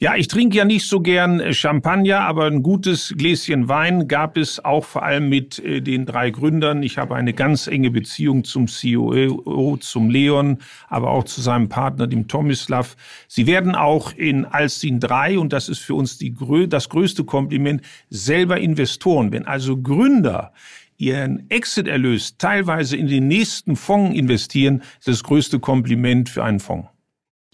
Ja, 0.00 0.14
ich 0.14 0.28
trinke 0.28 0.56
ja 0.56 0.64
nicht 0.64 0.86
so 0.86 1.00
gern 1.00 1.40
äh, 1.40 1.52
Champagner, 1.52 2.20
aber 2.20 2.46
ein 2.46 2.62
gutes 2.62 3.14
Gläschen 3.18 3.68
Wein 3.68 4.06
gab 4.06 4.36
es 4.36 4.64
auch 4.64 4.84
vor 4.84 5.02
allem 5.02 5.28
mit 5.28 5.58
äh, 5.58 5.80
den 5.80 6.06
drei 6.06 6.30
Gründern. 6.30 6.84
Ich 6.84 6.98
habe 6.98 7.16
eine 7.16 7.32
ganz 7.32 7.66
enge 7.66 7.90
Beziehung 7.90 8.44
zum 8.44 8.68
CEO, 8.68 9.76
zum 9.78 10.08
Leon, 10.08 10.58
aber 10.88 11.10
auch 11.10 11.24
zu 11.24 11.40
seinem 11.40 11.68
Partner, 11.68 12.06
dem 12.06 12.28
Tomislav. 12.28 12.96
Sie 13.26 13.48
werden 13.48 13.74
auch 13.74 14.12
in 14.12 14.44
Alstin 14.44 15.00
3, 15.00 15.36
und 15.36 15.52
das 15.52 15.68
ist 15.68 15.80
für 15.80 15.94
uns 15.94 16.16
die, 16.16 16.32
das 16.68 16.88
größte 16.90 17.24
Kompliment, 17.24 17.82
selber 18.08 18.58
Investoren. 18.58 19.32
Wenn 19.32 19.48
also 19.48 19.76
Gründer 19.78 20.52
ihren 20.98 21.48
Exit-Erlös 21.48 22.36
teilweise 22.36 22.96
in 22.96 23.06
den 23.06 23.28
nächsten 23.28 23.76
Fonds 23.76 24.18
investieren, 24.18 24.82
ist 24.98 25.08
das 25.08 25.22
größte 25.22 25.60
Kompliment 25.60 26.28
für 26.28 26.44
einen 26.44 26.60
Fonds. 26.60 26.88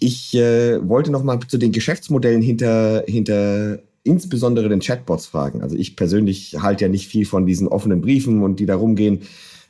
Ich 0.00 0.34
äh, 0.34 0.86
wollte 0.88 1.12
noch 1.12 1.22
mal 1.22 1.38
zu 1.46 1.58
den 1.58 1.70
Geschäftsmodellen 1.70 2.42
hinter, 2.42 3.04
hinter 3.06 3.78
insbesondere 4.02 4.68
den 4.68 4.80
Chatbots 4.80 5.26
fragen. 5.26 5.62
Also 5.62 5.76
ich 5.76 5.94
persönlich 5.94 6.56
halte 6.60 6.86
ja 6.86 6.88
nicht 6.90 7.08
viel 7.08 7.26
von 7.26 7.46
diesen 7.46 7.68
offenen 7.68 8.00
Briefen 8.00 8.42
und 8.42 8.60
die 8.60 8.66
da 8.66 8.76
rumgehen. 8.76 9.20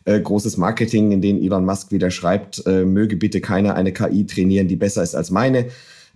Äh, 0.07 0.21
großes 0.21 0.57
Marketing, 0.57 1.13
in 1.13 1.21
dem 1.21 1.41
Elon 1.41 1.65
Musk 1.65 1.91
wieder 1.91 2.11
schreibt, 2.11 2.67
äh, 2.67 2.85
möge 2.85 3.17
bitte 3.17 3.41
keiner 3.41 3.75
eine 3.75 3.93
KI 3.93 4.27
trainieren, 4.27 4.69
die 4.69 4.77
besser 4.77 5.03
ist 5.03 5.15
als 5.15 5.31
meine. 5.31 5.67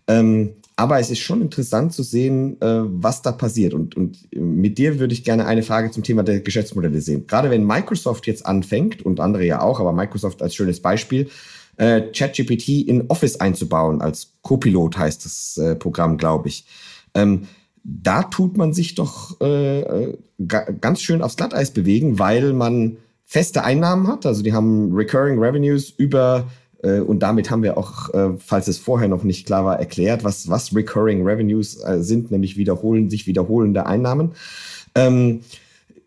Ähm, 0.07 0.51
aber 0.79 1.01
es 1.01 1.11
ist 1.11 1.19
schon 1.19 1.43
interessant 1.43 1.93
zu 1.93 2.05
sehen, 2.05 2.57
äh, 2.63 2.83
was 2.85 3.21
da 3.21 3.33
passiert. 3.33 3.75
Und, 3.75 3.97
und 3.97 4.29
mit 4.33 4.79
dir 4.79 5.01
würde 5.01 5.13
ich 5.13 5.25
gerne 5.25 5.45
eine 5.45 5.65
Frage 5.65 5.91
zum 5.91 6.05
Thema 6.05 6.23
der 6.23 6.39
Geschäftsmodelle 6.39 7.01
sehen. 7.01 7.27
Gerade 7.27 7.51
wenn 7.51 7.67
Microsoft 7.67 8.29
jetzt 8.29 8.47
anfängt, 8.47 9.05
und 9.05 9.19
andere 9.19 9.45
ja 9.45 9.61
auch, 9.61 9.81
aber 9.81 9.93
Microsoft 9.93 10.41
als 10.41 10.55
schönes 10.55 10.81
Beispiel, 10.81 11.31
äh, 11.79 12.03
ChatGPT 12.13 12.87
in 12.87 13.07
Office 13.09 13.41
einzubauen. 13.41 14.01
Als 14.01 14.35
Copilot 14.43 14.97
heißt 14.97 15.25
das 15.25 15.57
äh, 15.57 15.75
Programm, 15.75 16.17
glaube 16.17 16.47
ich. 16.47 16.65
Ähm, 17.13 17.49
da 17.83 18.23
tut 18.23 18.57
man 18.57 18.73
sich 18.73 18.95
doch 18.95 19.39
ganz 19.39 21.01
schön 21.01 21.23
aufs 21.23 21.37
Glatteis 21.37 21.71
bewegen, 21.71 22.19
weil 22.19 22.53
man 22.53 22.99
feste 23.25 23.65
Einnahmen 23.65 24.07
hat. 24.09 24.27
Also 24.27 24.43
die 24.43 24.53
haben 24.53 24.95
Recurring 24.95 25.39
Revenues 25.39 25.89
über 25.91 26.49
und 26.83 27.21
damit 27.21 27.51
haben 27.51 27.63
wir 27.63 27.77
auch, 27.77 28.13
äh, 28.15 28.31
falls 28.39 28.69
es 28.69 28.79
vorher 28.79 29.09
noch 29.09 29.25
nicht 29.25 29.47
klar 29.47 29.65
war, 29.65 29.79
erklärt, 29.79 30.25
was, 30.25 30.49
was 30.49 30.75
Recurring 30.75 31.27
Revenues 31.27 31.83
äh, 31.83 32.03
sind, 32.03 32.31
nämlich 32.31 32.57
wiederholen, 32.57 33.11
sich 33.11 33.27
wiederholende 33.27 33.87
Einnahmen. 33.87 34.33
Ähm, 34.95 35.41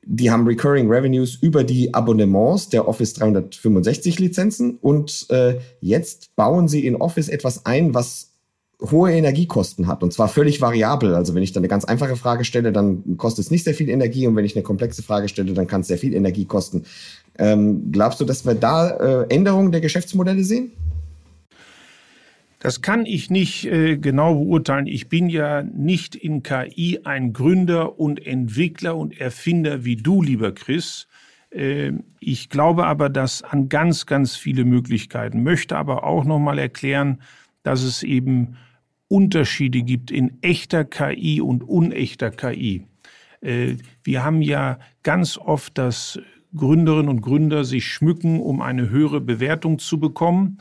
die 0.03 0.31
haben 0.31 0.47
Recurring 0.47 0.89
Revenues 0.89 1.35
über 1.35 1.63
die 1.63 1.93
Abonnements 1.93 2.69
der 2.69 2.87
Office 2.87 3.13
365 3.13 4.19
Lizenzen 4.19 4.77
und 4.81 5.27
äh, 5.29 5.59
jetzt 5.79 6.35
bauen 6.35 6.67
sie 6.67 6.85
in 6.85 6.95
Office 6.95 7.29
etwas 7.29 7.65
ein, 7.65 7.93
was 7.93 8.31
hohe 8.89 9.11
Energiekosten 9.11 9.85
hat 9.85 10.01
und 10.01 10.11
zwar 10.11 10.27
völlig 10.27 10.59
variabel. 10.59 11.13
Also 11.13 11.35
wenn 11.35 11.43
ich 11.43 11.51
dann 11.51 11.61
eine 11.61 11.67
ganz 11.67 11.85
einfache 11.85 12.15
Frage 12.15 12.45
stelle, 12.45 12.71
dann 12.71 13.17
kostet 13.17 13.45
es 13.45 13.51
nicht 13.51 13.63
sehr 13.63 13.75
viel 13.75 13.89
Energie 13.89 14.25
und 14.25 14.35
wenn 14.35 14.45
ich 14.45 14.55
eine 14.55 14.63
komplexe 14.63 15.03
Frage 15.03 15.27
stelle, 15.27 15.53
dann 15.53 15.67
kann 15.67 15.81
es 15.81 15.87
sehr 15.87 15.99
viel 15.99 16.15
Energie 16.15 16.45
kosten. 16.45 16.83
Ähm, 17.41 17.91
glaubst 17.91 18.21
du, 18.21 18.25
dass 18.25 18.45
wir 18.45 18.53
da 18.53 19.23
äh, 19.23 19.33
Änderungen 19.33 19.71
der 19.71 19.81
Geschäftsmodelle 19.81 20.43
sehen? 20.43 20.71
Das 22.59 22.83
kann 22.83 23.07
ich 23.07 23.31
nicht 23.31 23.65
äh, 23.65 23.97
genau 23.97 24.35
beurteilen. 24.35 24.85
Ich 24.85 25.09
bin 25.09 25.27
ja 25.27 25.63
nicht 25.63 26.15
in 26.15 26.43
KI 26.43 26.99
ein 27.03 27.33
Gründer 27.33 27.99
und 27.99 28.23
Entwickler 28.23 28.95
und 28.95 29.19
Erfinder 29.19 29.83
wie 29.83 29.95
du, 29.95 30.21
lieber 30.21 30.51
Chris. 30.51 31.07
Äh, 31.49 31.93
ich 32.19 32.49
glaube 32.49 32.85
aber, 32.85 33.09
dass 33.09 33.41
an 33.41 33.69
ganz, 33.69 34.05
ganz 34.05 34.35
viele 34.35 34.63
Möglichkeiten. 34.63 35.41
Möchte 35.41 35.77
aber 35.77 36.03
auch 36.03 36.23
noch 36.23 36.37
mal 36.37 36.59
erklären, 36.59 37.23
dass 37.63 37.81
es 37.81 38.03
eben 38.03 38.55
Unterschiede 39.07 39.81
gibt 39.81 40.11
in 40.11 40.37
echter 40.43 40.85
KI 40.85 41.41
und 41.41 41.63
unechter 41.63 42.29
KI. 42.29 42.85
Äh, 43.41 43.77
wir 44.03 44.23
haben 44.23 44.43
ja 44.43 44.77
ganz 45.01 45.39
oft, 45.39 45.79
dass 45.79 46.19
Gründerinnen 46.55 47.09
und 47.09 47.21
Gründer 47.21 47.63
sich 47.63 47.87
schmücken, 47.87 48.39
um 48.39 48.61
eine 48.61 48.89
höhere 48.89 49.21
Bewertung 49.21 49.79
zu 49.79 49.99
bekommen 49.99 50.57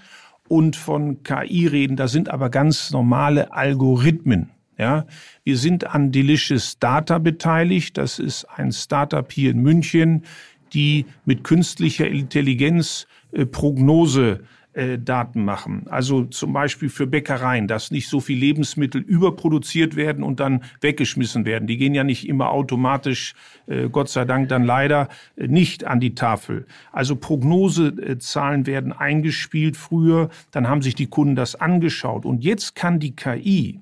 und 0.49 0.76
von 0.76 1.23
KI 1.23 1.66
reden, 1.66 1.97
da 1.97 2.09
sind 2.09 2.28
aber 2.28 2.50
ganz 2.50 2.90
normale 2.90 3.52
Algorithmen. 3.52 4.50
Ja, 4.78 5.04
wir 5.44 5.59
sind 5.59 5.87
an 5.94 6.11
Delicious 6.11 6.78
Data 6.78 7.18
beteiligt. 7.18 7.99
Das 7.99 8.18
ist 8.18 8.47
ein 8.47 8.73
Startup 8.73 9.30
hier 9.30 9.50
in 9.50 9.61
München, 9.61 10.25
die 10.73 11.04
mit 11.26 11.44
künstlicher 11.44 12.09
Intelligenz 12.09 13.06
äh, 13.32 13.44
Prognose 13.44 14.40
äh, 14.80 14.99
Daten 14.99 15.44
machen. 15.44 15.87
Also 15.90 16.25
zum 16.25 16.54
Beispiel 16.54 16.88
für 16.88 17.06
Bäckereien, 17.06 17.68
dass 17.68 17.90
nicht 17.90 18.08
so 18.08 18.18
viel 18.18 18.38
Lebensmittel 18.38 19.02
überproduziert 19.02 19.94
werden 19.94 20.25
und 20.25 20.40
dann 20.40 20.64
weggeschmissen 20.80 21.44
werden. 21.44 21.66
Die 21.66 21.76
gehen 21.76 21.94
ja 21.94 22.02
nicht 22.02 22.26
immer 22.26 22.49
automatisch, 22.50 23.34
äh, 23.66 23.90
Gott 23.90 24.08
sei 24.08 24.25
Dank 24.25 24.49
dann 24.49 24.64
leider, 24.64 25.08
äh, 25.37 25.49
nicht 25.49 25.84
an 25.84 26.00
die 26.00 26.14
Tafel. 26.14 26.64
Also 26.92 27.14
Prognosezahlen 27.14 28.66
werden 28.66 28.92
eingespielt 28.92 29.76
früher, 29.76 30.30
dann 30.50 30.66
haben 30.66 30.80
sich 30.80 30.94
die 30.94 31.08
Kunden 31.08 31.37
das 31.37 31.56
angeschaut. 31.56 32.25
Und 32.25 32.42
jetzt 32.42 32.75
kann 32.75 33.00
die 33.00 33.14
KI 33.14 33.80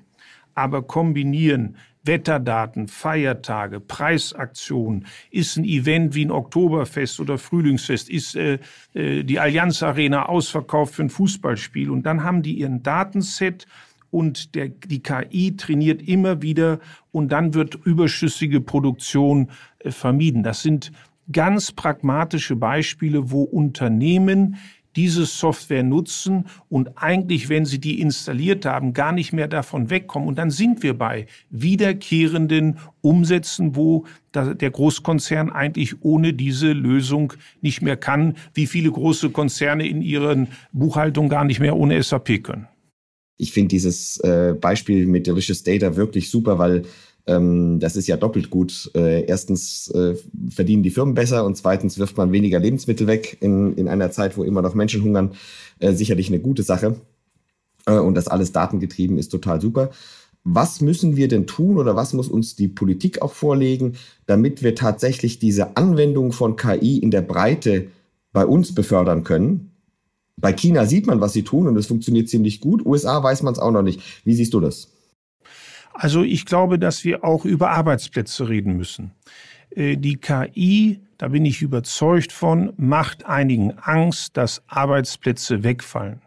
aber 0.57 0.83
kombinieren 0.83 1.77
Wetterdaten, 2.09 2.89
Feiertage, 2.89 3.79
Preisaktionen, 3.79 5.07
ist 5.31 5.57
ein 5.57 5.65
Event 5.65 6.17
wie 6.17 6.25
ein 6.25 6.33
Oktoberfest 6.33 7.21
oder 7.21 7.39
Frühlingsfest, 7.39 8.11
ist 8.11 8.35
äh, 8.35 8.59
äh, 8.95 9.23
die 9.23 9.39
Allianz 9.39 9.85
Arena 9.85 10.27
ausverkauft 10.27 10.97
für 10.97 11.03
ein 11.03 11.11
Fußballspiel. 11.11 11.91
Und 11.91 12.03
dann 12.05 12.25
haben 12.25 12.43
die 12.43 12.55
ihren 12.55 12.83
Datenset 12.83 13.69
und 14.11 14.57
der, 14.57 14.71
die 14.71 15.03
KI 15.03 15.57
trainiert 15.57 16.03
immer 16.03 16.43
wieder 16.43 16.81
und 17.13 17.31
dann 17.31 17.55
wird 17.55 17.77
überschüssige 17.77 18.61
Produktion 18.61 19.51
äh, 19.79 19.93
vermieden. 19.93 20.43
Das 20.43 20.63
sind 20.63 20.91
ganz 21.31 21.73
pragmatische 21.73 22.57
Beispiele, 22.57 23.31
wo 23.31 23.43
Unternehmen 23.43 24.57
diese 24.99 25.27
Software 25.27 25.85
nutzen 25.85 26.47
und 26.69 26.91
eigentlich, 26.97 27.49
wenn 27.49 27.65
sie 27.65 27.79
die 27.79 28.01
installiert 28.01 28.67
haben, 28.67 28.95
gar 28.95 29.13
nicht 29.13 29.33
mehr 29.33 29.47
davon 29.47 29.91
wegkommen. 29.91 30.29
Und 30.29 30.39
dann 30.39 30.51
sind 30.51 30.83
wir 30.83 30.99
bei 30.99 31.27
wiederkehrenden 31.51 32.79
Umsätzen, 33.01 33.77
wo 33.77 34.07
der 34.35 34.71
Großkonzern 34.71 35.51
eigentlich 35.51 36.03
ohne 36.03 36.33
diese 36.33 36.73
Lösung 36.73 37.33
nicht 37.61 37.81
mehr 37.81 37.97
kann, 37.97 38.37
wie 38.55 38.67
viele 38.67 38.91
große 38.91 39.31
Konzerne 39.31 39.87
in 39.87 40.03
ihren 40.03 40.49
Buchhaltungen 40.73 41.31
gar 41.31 41.45
nicht 41.45 41.61
mehr 41.61 41.77
ohne 41.77 42.03
SAP 42.03 42.43
können. 42.43 42.67
Ich 43.37 43.53
finde 43.53 43.69
dieses 43.69 44.17
äh, 44.25 44.57
Beispiel 44.61 45.07
mit 45.07 45.29
Delicious 45.29 45.63
Data 45.63 45.95
wirklich 45.95 46.29
super, 46.29 46.59
weil 46.59 46.83
ähm, 47.29 47.79
das 47.79 47.95
ist 47.95 48.09
ja 48.09 48.17
doppelt 48.17 48.51
gut. 48.51 48.91
Äh, 48.95 49.25
erstens 49.27 49.89
äh, 49.89 50.17
verdienen 50.51 50.83
die 50.83 50.91
Firmen 50.91 51.15
besser 51.15 51.45
und 51.45 51.57
zweitens 51.57 51.99
wirft 51.99 52.17
man 52.17 52.33
weniger 52.33 52.59
Lebensmittel 52.59 53.07
weg 53.07 53.37
in, 53.41 53.75
in 53.75 53.87
einer 53.87 54.11
Zeit, 54.11 54.37
wo 54.37 54.45
immer 54.45 54.63
noch 54.63 54.75
Menschen 54.75 55.05
hungern. 55.05 55.33
Äh, 55.79 55.93
sicherlich 55.93 56.29
eine 56.29 56.41
gute 56.41 56.63
Sache. 56.63 56.97
Äh, 57.87 57.99
und 57.99 58.15
das 58.15 58.29
alles 58.29 58.53
datengetrieben 58.53 59.19
ist 59.19 59.29
total 59.29 59.61
super. 59.61 59.91
Was 60.45 60.81
müssen 60.81 61.17
wir 61.17 61.29
denn 61.29 61.47
tun 61.47 61.77
oder 61.77 61.95
was 61.95 62.15
muss 62.15 62.29
uns 62.29 62.57
die 62.57 62.69
Politik 62.69 63.21
auch 63.21 63.33
vorlegen, 63.33 63.97
damit 64.27 64.63
wir 64.63 64.75
tatsächlich 64.75 65.39
diese 65.39 65.77
Anwendung 65.77 66.33
von 66.33 66.57
KI 66.57 66.99
in 66.99 67.11
der 67.11 67.23
Breite 67.23 67.89
bei 68.33 68.47
uns 68.47 68.75
befördern 68.75 69.25
können? 69.25 69.73
Bei 70.37 70.53
China 70.53 70.87
sieht 70.87 71.07
man, 71.07 71.21
was 71.21 71.35
sie 71.35 71.43
tun 71.43 71.67
und 71.67 71.77
es 71.77 71.89
funktioniert 71.89 72.29
ziemlich 72.29 72.61
gut. 72.61 72.87
USA 72.87 73.23
weiß 73.23 73.43
man 73.43 73.53
es 73.53 73.59
auch 73.59 73.73
noch 73.73 73.83
nicht. 73.83 74.01
Wie 74.25 74.35
siehst 74.35 74.55
du 74.55 74.61
das? 74.61 74.89
Also 76.01 76.23
ich 76.23 76.47
glaube, 76.47 76.79
dass 76.79 77.03
wir 77.03 77.25
auch 77.25 77.45
über 77.45 77.71
Arbeitsplätze 77.71 78.49
reden 78.49 78.77
müssen. 78.77 79.11
Äh, 79.71 79.97
die 79.97 80.17
KI, 80.17 81.01
da 81.19 81.27
bin 81.27 81.45
ich 81.45 81.61
überzeugt 81.61 82.31
von, 82.31 82.73
macht 82.77 83.27
einigen 83.27 83.77
Angst, 83.79 84.37
dass 84.37 84.63
Arbeitsplätze 84.69 85.65
wegfallen. 85.65 86.23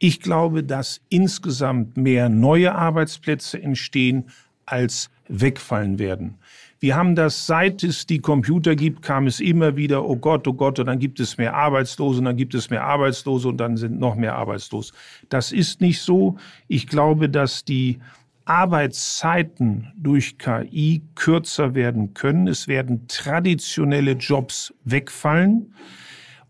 Ich 0.00 0.18
glaube, 0.18 0.64
dass 0.64 1.00
insgesamt 1.08 1.96
mehr 1.96 2.28
neue 2.28 2.74
Arbeitsplätze 2.74 3.62
entstehen, 3.62 4.24
als 4.66 5.08
wegfallen 5.28 6.00
werden. 6.00 6.38
Wir 6.80 6.96
haben 6.96 7.14
das, 7.14 7.46
seit 7.46 7.84
es 7.84 8.06
die 8.06 8.18
Computer 8.18 8.74
gibt, 8.74 9.02
kam 9.02 9.28
es 9.28 9.38
immer 9.38 9.76
wieder, 9.76 10.04
oh 10.04 10.16
Gott, 10.16 10.48
oh 10.48 10.52
Gott, 10.52 10.80
und 10.80 10.86
dann 10.86 10.98
gibt 10.98 11.20
es 11.20 11.38
mehr 11.38 11.54
Arbeitslose, 11.54 12.18
und 12.18 12.24
dann 12.24 12.36
gibt 12.36 12.54
es 12.54 12.70
mehr 12.70 12.82
Arbeitslose, 12.82 13.50
und 13.50 13.58
dann 13.58 13.76
sind 13.76 14.00
noch 14.00 14.16
mehr 14.16 14.34
arbeitslos. 14.34 14.92
Das 15.28 15.52
ist 15.52 15.80
nicht 15.80 16.00
so. 16.00 16.38
Ich 16.66 16.88
glaube, 16.88 17.28
dass 17.28 17.64
die 17.64 18.00
Arbeitszeiten 18.44 19.92
durch 19.96 20.38
KI 20.38 21.02
kürzer 21.14 21.74
werden 21.74 22.14
können. 22.14 22.48
Es 22.48 22.68
werden 22.68 23.06
traditionelle 23.08 24.12
Jobs 24.12 24.74
wegfallen. 24.84 25.74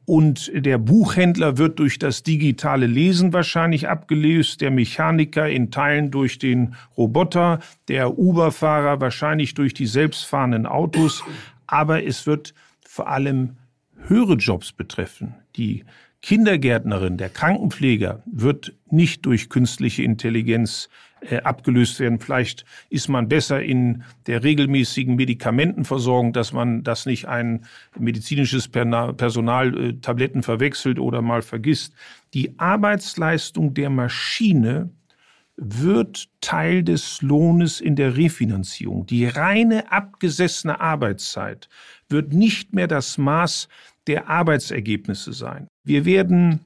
Und 0.04 0.50
der 0.54 0.78
Buchhändler 0.78 1.58
wird 1.58 1.78
durch 1.78 1.99
das 1.99 2.22
digitale 2.22 2.87
Lesen 2.87 3.32
wahrscheinlich 3.32 3.88
abgelöst, 3.88 4.61
der 4.61 4.70
Mechaniker 4.70 5.49
in 5.49 5.70
Teilen 5.70 6.11
durch 6.11 6.38
den 6.38 6.75
Roboter, 6.96 7.61
der 7.88 8.18
Uber-Fahrer 8.18 9.00
wahrscheinlich 9.00 9.54
durch 9.54 9.75
die 9.75 9.87
selbstfahrenden 9.87 10.66
Autos. 10.66 11.22
Aber 11.66 12.04
es 12.04 12.26
wird 12.26 12.52
vor 12.84 13.08
allem 13.08 13.56
höhere 14.08 14.34
Jobs 14.34 14.72
betreffen. 14.72 15.34
Die 15.56 15.84
Kindergärtnerin, 16.20 17.16
der 17.16 17.28
Krankenpfleger 17.28 18.22
wird 18.26 18.75
nicht 18.90 19.25
durch 19.26 19.49
künstliche 19.49 20.02
Intelligenz 20.02 20.88
abgelöst 21.42 22.00
werden. 22.00 22.18
Vielleicht 22.18 22.64
ist 22.90 23.08
man 23.08 23.28
besser 23.28 23.62
in 23.62 24.04
der 24.26 24.42
regelmäßigen 24.42 25.14
Medikamentenversorgung, 25.14 26.32
dass 26.32 26.52
man 26.52 26.82
das 26.82 27.06
nicht 27.06 27.28
ein 27.28 27.64
medizinisches 27.98 28.68
Personal 28.68 29.78
äh, 29.78 29.92
Tabletten 29.94 30.42
verwechselt 30.42 30.98
oder 30.98 31.22
mal 31.22 31.42
vergisst. 31.42 31.94
Die 32.34 32.58
Arbeitsleistung 32.58 33.74
der 33.74 33.90
Maschine 33.90 34.90
wird 35.56 36.28
Teil 36.40 36.82
des 36.82 37.22
Lohnes 37.22 37.80
in 37.80 37.94
der 37.94 38.16
Refinanzierung. 38.16 39.06
Die 39.06 39.26
reine 39.26 39.92
abgesessene 39.92 40.80
Arbeitszeit 40.80 41.68
wird 42.08 42.32
nicht 42.32 42.72
mehr 42.72 42.88
das 42.88 43.18
Maß 43.18 43.68
der 44.06 44.28
Arbeitsergebnisse 44.28 45.32
sein. 45.32 45.68
Wir 45.84 46.04
werden 46.04 46.60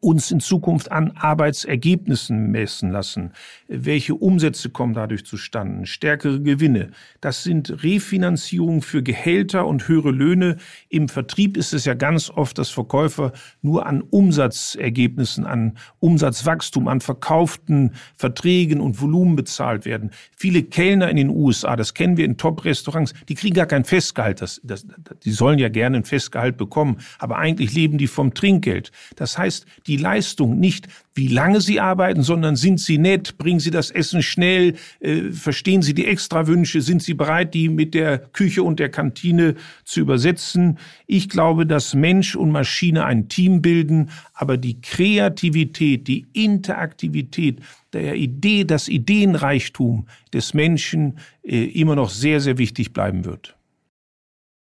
uns 0.00 0.30
in 0.30 0.40
Zukunft 0.40 0.90
an 0.90 1.12
Arbeitsergebnissen 1.16 2.50
messen 2.50 2.90
lassen. 2.90 3.32
Welche 3.68 4.14
Umsätze 4.14 4.70
kommen 4.70 4.94
dadurch 4.94 5.24
zustande? 5.24 5.86
Stärkere 5.86 6.40
Gewinne. 6.40 6.90
Das 7.20 7.44
sind 7.44 7.82
Refinanzierungen 7.84 8.82
für 8.82 9.02
Gehälter 9.02 9.66
und 9.66 9.86
höhere 9.86 10.10
Löhne. 10.10 10.56
Im 10.88 11.08
Vertrieb 11.08 11.56
ist 11.56 11.72
es 11.72 11.84
ja 11.84 11.94
ganz 11.94 12.30
oft, 12.30 12.58
dass 12.58 12.70
Verkäufer 12.70 13.32
nur 13.60 13.86
an 13.86 14.02
Umsatzergebnissen, 14.02 15.46
an 15.46 15.78
Umsatzwachstum, 16.00 16.88
an 16.88 17.00
verkauften 17.00 17.92
Verträgen 18.16 18.80
und 18.80 19.00
Volumen 19.00 19.36
bezahlt 19.36 19.84
werden. 19.84 20.10
Viele 20.36 20.64
Kellner 20.64 21.10
in 21.10 21.16
den 21.16 21.28
USA, 21.28 21.76
das 21.76 21.94
kennen 21.94 22.16
wir 22.16 22.24
in 22.24 22.36
Top-Restaurants, 22.36 23.14
die 23.28 23.34
kriegen 23.34 23.54
gar 23.54 23.66
kein 23.66 23.84
Festgehalt. 23.84 24.42
Das, 24.42 24.60
das, 24.64 24.86
die 25.24 25.30
sollen 25.30 25.58
ja 25.58 25.68
gerne 25.68 25.98
ein 25.98 26.04
Festgehalt 26.04 26.56
bekommen, 26.56 26.98
aber 27.18 27.38
eigentlich 27.38 27.72
leben 27.72 27.98
die 27.98 28.08
vom 28.08 28.34
Trinkgeld. 28.34 28.90
Das 29.16 29.38
heißt, 29.38 29.66
die 29.86 29.96
Leistung 29.96 30.58
nicht, 30.58 30.88
wie 31.14 31.28
lange 31.28 31.60
Sie 31.60 31.80
arbeiten, 31.80 32.22
sondern 32.22 32.56
sind 32.56 32.80
Sie 32.80 32.98
nett, 32.98 33.36
bringen 33.36 33.60
Sie 33.60 33.70
das 33.70 33.90
Essen 33.90 34.22
schnell, 34.22 34.74
äh, 35.00 35.30
verstehen 35.30 35.82
Sie 35.82 35.94
die 35.94 36.06
Extrawünsche, 36.06 36.80
sind 36.80 37.02
Sie 37.02 37.14
bereit, 37.14 37.54
die 37.54 37.68
mit 37.68 37.94
der 37.94 38.18
Küche 38.18 38.62
und 38.62 38.78
der 38.78 38.88
Kantine 38.88 39.54
zu 39.84 40.00
übersetzen. 40.00 40.78
Ich 41.06 41.28
glaube, 41.28 41.66
dass 41.66 41.94
Mensch 41.94 42.34
und 42.34 42.50
Maschine 42.50 43.04
ein 43.04 43.28
Team 43.28 43.60
bilden, 43.60 44.10
aber 44.32 44.56
die 44.56 44.80
Kreativität, 44.80 46.08
die 46.08 46.26
Interaktivität, 46.32 47.60
der 47.92 48.16
Idee, 48.16 48.64
das 48.64 48.88
Ideenreichtum 48.88 50.06
des 50.32 50.54
Menschen 50.54 51.18
äh, 51.42 51.64
immer 51.64 51.94
noch 51.94 52.10
sehr, 52.10 52.40
sehr 52.40 52.56
wichtig 52.56 52.92
bleiben 52.92 53.24
wird. 53.24 53.54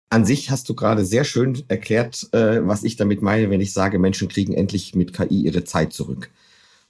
An 0.09 0.25
sich 0.25 0.51
hast 0.51 0.69
du 0.69 0.75
gerade 0.75 1.05
sehr 1.05 1.25
schön 1.25 1.63
erklärt, 1.69 2.29
äh, 2.33 2.61
was 2.63 2.85
ich 2.85 2.97
damit 2.97 3.23
meine, 3.23 3.51
wenn 3.51 3.61
ich 3.61 3.73
sage, 3.73 3.99
Menschen 3.99 4.29
kriegen 4.29 4.55
endlich 4.55 4.95
mit 4.95 5.13
KI 5.13 5.43
ihre 5.43 5.65
Zeit 5.65 5.93
zurück. 5.93 6.31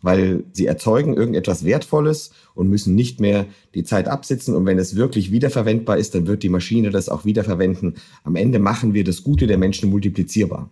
Weil 0.02 0.44
sie 0.52 0.66
erzeugen 0.66 1.14
irgendetwas 1.14 1.64
Wertvolles 1.64 2.30
und 2.54 2.68
müssen 2.68 2.94
nicht 2.94 3.18
mehr 3.18 3.46
die 3.74 3.84
Zeit 3.84 4.08
absitzen. 4.08 4.54
Und 4.54 4.66
wenn 4.66 4.78
es 4.78 4.96
wirklich 4.96 5.32
wiederverwendbar 5.32 5.96
ist, 5.96 6.14
dann 6.14 6.26
wird 6.26 6.42
die 6.42 6.50
Maschine 6.50 6.90
das 6.90 7.08
auch 7.08 7.24
wiederverwenden. 7.24 7.94
Am 8.22 8.36
Ende 8.36 8.58
machen 8.58 8.92
wir 8.92 9.04
das 9.04 9.22
Gute 9.22 9.46
der 9.46 9.56
Menschen 9.56 9.88
multiplizierbar. 9.88 10.68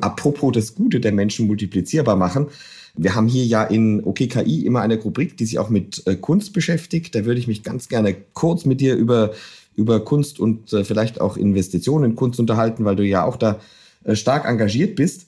Apropos 0.00 0.52
das 0.52 0.74
Gute 0.74 0.98
der 0.98 1.12
Menschen 1.12 1.46
multiplizierbar 1.46 2.16
machen. 2.16 2.48
Wir 2.94 3.14
haben 3.14 3.28
hier 3.28 3.44
ja 3.44 3.62
in 3.62 4.02
OKKI 4.02 4.66
immer 4.66 4.80
eine 4.80 4.98
Rubrik, 4.98 5.36
die 5.36 5.46
sich 5.46 5.58
auch 5.60 5.70
mit 5.70 6.02
äh, 6.06 6.16
Kunst 6.16 6.52
beschäftigt. 6.52 7.14
Da 7.14 7.24
würde 7.24 7.38
ich 7.38 7.46
mich 7.46 7.62
ganz 7.62 7.88
gerne 7.88 8.14
kurz 8.32 8.64
mit 8.64 8.80
dir 8.80 8.96
über 8.96 9.32
über 9.74 10.04
Kunst 10.04 10.40
und 10.40 10.72
äh, 10.72 10.84
vielleicht 10.84 11.20
auch 11.20 11.36
Investitionen 11.36 12.12
in 12.12 12.16
Kunst 12.16 12.40
unterhalten, 12.40 12.84
weil 12.84 12.96
du 12.96 13.04
ja 13.04 13.24
auch 13.24 13.36
da 13.36 13.60
äh, 14.04 14.14
stark 14.16 14.46
engagiert 14.46 14.96
bist. 14.96 15.26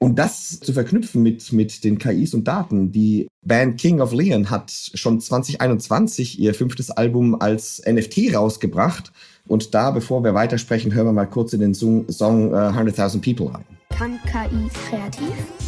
Und 0.00 0.16
das 0.18 0.60
zu 0.60 0.72
verknüpfen 0.72 1.24
mit, 1.24 1.52
mit 1.52 1.82
den 1.82 1.98
KIs 1.98 2.32
und 2.32 2.46
Daten. 2.46 2.92
Die 2.92 3.26
Band 3.44 3.80
King 3.80 4.00
of 4.00 4.12
Leon 4.12 4.48
hat 4.48 4.70
schon 4.94 5.20
2021 5.20 6.38
ihr 6.38 6.54
fünftes 6.54 6.92
Album 6.92 7.40
als 7.40 7.82
NFT 7.84 8.34
rausgebracht. 8.34 9.12
Und 9.48 9.74
da, 9.74 9.90
bevor 9.90 10.22
wir 10.22 10.34
weitersprechen, 10.34 10.94
hören 10.94 11.06
wir 11.06 11.12
mal 11.12 11.26
kurz 11.26 11.52
in 11.52 11.60
den 11.60 11.74
Song, 11.74 12.08
Song 12.10 12.52
uh, 12.52 12.56
äh, 12.56 12.70
100.000 12.70 13.20
People 13.22 13.52
rein. 13.52 13.64
Kann 13.90 14.18
KI 14.30 14.68
kreativ? 14.88 15.67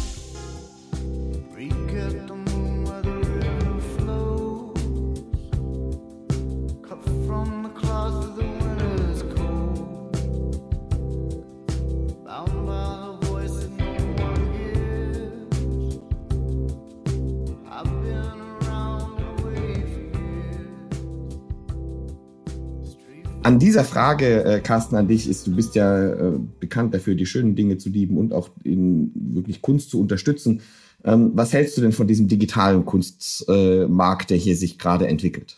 An 23.43 23.57
dieser 23.57 23.83
Frage, 23.83 24.43
äh, 24.43 24.59
Carsten, 24.59 24.95
an 24.95 25.07
dich 25.07 25.27
ist, 25.27 25.47
du 25.47 25.55
bist 25.55 25.73
ja 25.73 26.13
äh, 26.13 26.39
bekannt 26.59 26.93
dafür, 26.93 27.15
die 27.15 27.25
schönen 27.25 27.55
Dinge 27.55 27.77
zu 27.77 27.89
lieben 27.89 28.17
und 28.17 28.33
auch 28.33 28.49
in 28.63 29.11
wirklich 29.15 29.63
Kunst 29.63 29.89
zu 29.89 29.99
unterstützen. 29.99 30.61
Ähm, 31.03 31.31
was 31.33 31.51
hältst 31.51 31.75
du 31.75 31.81
denn 31.81 31.91
von 31.91 32.07
diesem 32.07 32.27
digitalen 32.27 32.85
Kunstmarkt, 32.85 34.25
äh, 34.25 34.27
der 34.27 34.37
hier 34.37 34.55
sich 34.55 34.77
gerade 34.77 35.07
entwickelt? 35.07 35.57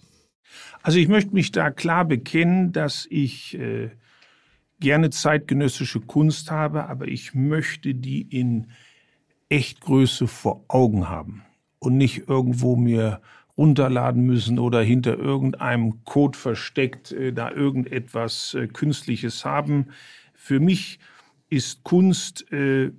Also 0.81 0.97
ich 0.97 1.09
möchte 1.09 1.33
mich 1.33 1.51
da 1.51 1.71
klar 1.71 2.05
bekennen, 2.05 2.71
dass 2.71 3.05
ich 3.09 3.59
äh, 3.59 3.89
gerne 4.79 5.09
zeitgenössische 5.09 5.99
Kunst 5.99 6.51
habe, 6.51 6.87
aber 6.87 7.09
ich 7.09 7.33
möchte 7.33 7.95
die 7.95 8.21
in 8.21 8.67
Echtgröße 9.49 10.27
vor 10.27 10.63
Augen 10.69 11.09
haben 11.09 11.43
und 11.79 11.97
nicht 11.97 12.29
irgendwo 12.29 12.77
mir 12.77 13.19
runterladen 13.57 14.25
müssen 14.25 14.59
oder 14.59 14.81
hinter 14.81 15.17
irgendeinem 15.17 16.03
Code 16.05 16.37
versteckt 16.37 17.11
äh, 17.11 17.33
da 17.33 17.51
irgendetwas 17.51 18.53
äh, 18.55 18.67
Künstliches 18.67 19.45
haben. 19.45 19.87
Für 20.33 20.59
mich 20.59 20.99
ist 21.49 21.83
Kunst 21.83 22.51
äh, 22.51 22.91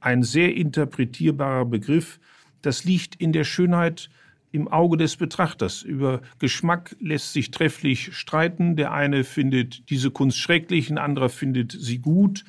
ein 0.00 0.22
sehr 0.22 0.54
interpretierbarer 0.54 1.64
Begriff. 1.64 2.20
Das 2.62 2.84
liegt 2.84 3.16
in 3.16 3.32
der 3.32 3.44
Schönheit 3.44 4.10
im 4.52 4.68
Auge 4.68 4.96
des 4.96 5.16
Betrachters. 5.16 5.82
Über 5.82 6.20
Geschmack 6.38 6.94
lässt 7.00 7.32
sich 7.32 7.50
trefflich 7.50 8.14
streiten. 8.16 8.76
Der 8.76 8.92
eine 8.92 9.24
findet 9.24 9.90
diese 9.90 10.10
Kunst 10.10 10.38
schrecklich, 10.38 10.90
ein 10.90 10.98
anderer 10.98 11.28
findet 11.28 11.72
sie 11.72 11.98
gut. 11.98 12.44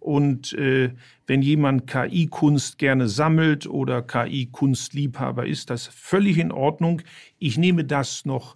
Und 0.00 0.52
äh, 0.54 0.90
wenn 1.32 1.40
jemand 1.40 1.86
KI-Kunst 1.86 2.76
gerne 2.76 3.08
sammelt 3.08 3.66
oder 3.66 4.02
KI-Kunstliebhaber 4.02 5.46
ist, 5.46 5.70
das 5.70 5.86
völlig 5.86 6.36
in 6.36 6.52
Ordnung. 6.52 7.00
Ich 7.38 7.56
nehme 7.56 7.86
das 7.86 8.26
noch 8.26 8.54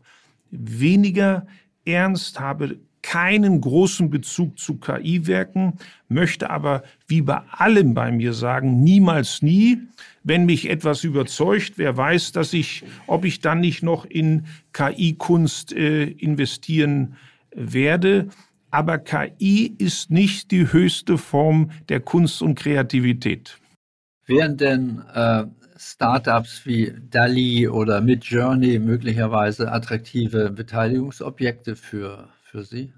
weniger 0.51 1.47
ernst, 1.87 2.39
habe 2.39 2.77
keinen 3.01 3.63
großen 3.63 4.11
Bezug 4.11 4.59
zu 4.59 4.77
KI-Werken, 4.77 5.79
möchte 6.11 6.51
aber 6.51 6.83
wie 7.09 7.23
bei 7.23 7.41
allem 7.51 7.95
bei 7.95 8.13
mir 8.13 8.35
sagen, 8.35 8.85
niemals 8.85 9.41
nie. 9.41 9.79
Wenn 10.23 10.45
mich 10.45 10.69
etwas 10.69 11.03
überzeugt, 11.03 11.79
wer 11.79 11.97
weiß, 11.97 12.33
dass 12.33 12.53
ich, 12.53 12.85
ob 13.07 13.25
ich 13.25 13.41
dann 13.41 13.61
nicht 13.61 13.83
noch 13.83 14.05
in 14.05 14.45
KI-Kunst 14.75 15.73
äh, 15.73 16.05
investieren 16.05 17.17
werde. 17.55 18.29
Aber 18.71 18.99
KI 18.99 19.75
ist 19.79 20.11
nicht 20.11 20.51
die 20.51 20.73
höchste 20.73 21.19
Form 21.19 21.71
der 21.89 22.01
Kunst 22.01 22.43
und 22.43 22.59
Kreativität. 22.59 23.59
Wären 24.27 24.57
denn 24.57 25.03
äh, 25.15 25.45
Startups 25.79 26.67
wie 26.67 26.93
DALI 27.11 27.69
oder 27.69 28.01
Midjourney 28.01 28.79
möglicherweise 28.79 29.71
attraktive 29.71 30.51
Beteiligungsobjekte 30.51 31.77
für 31.77 32.29
für 32.43 32.65
Sie? 32.65 32.93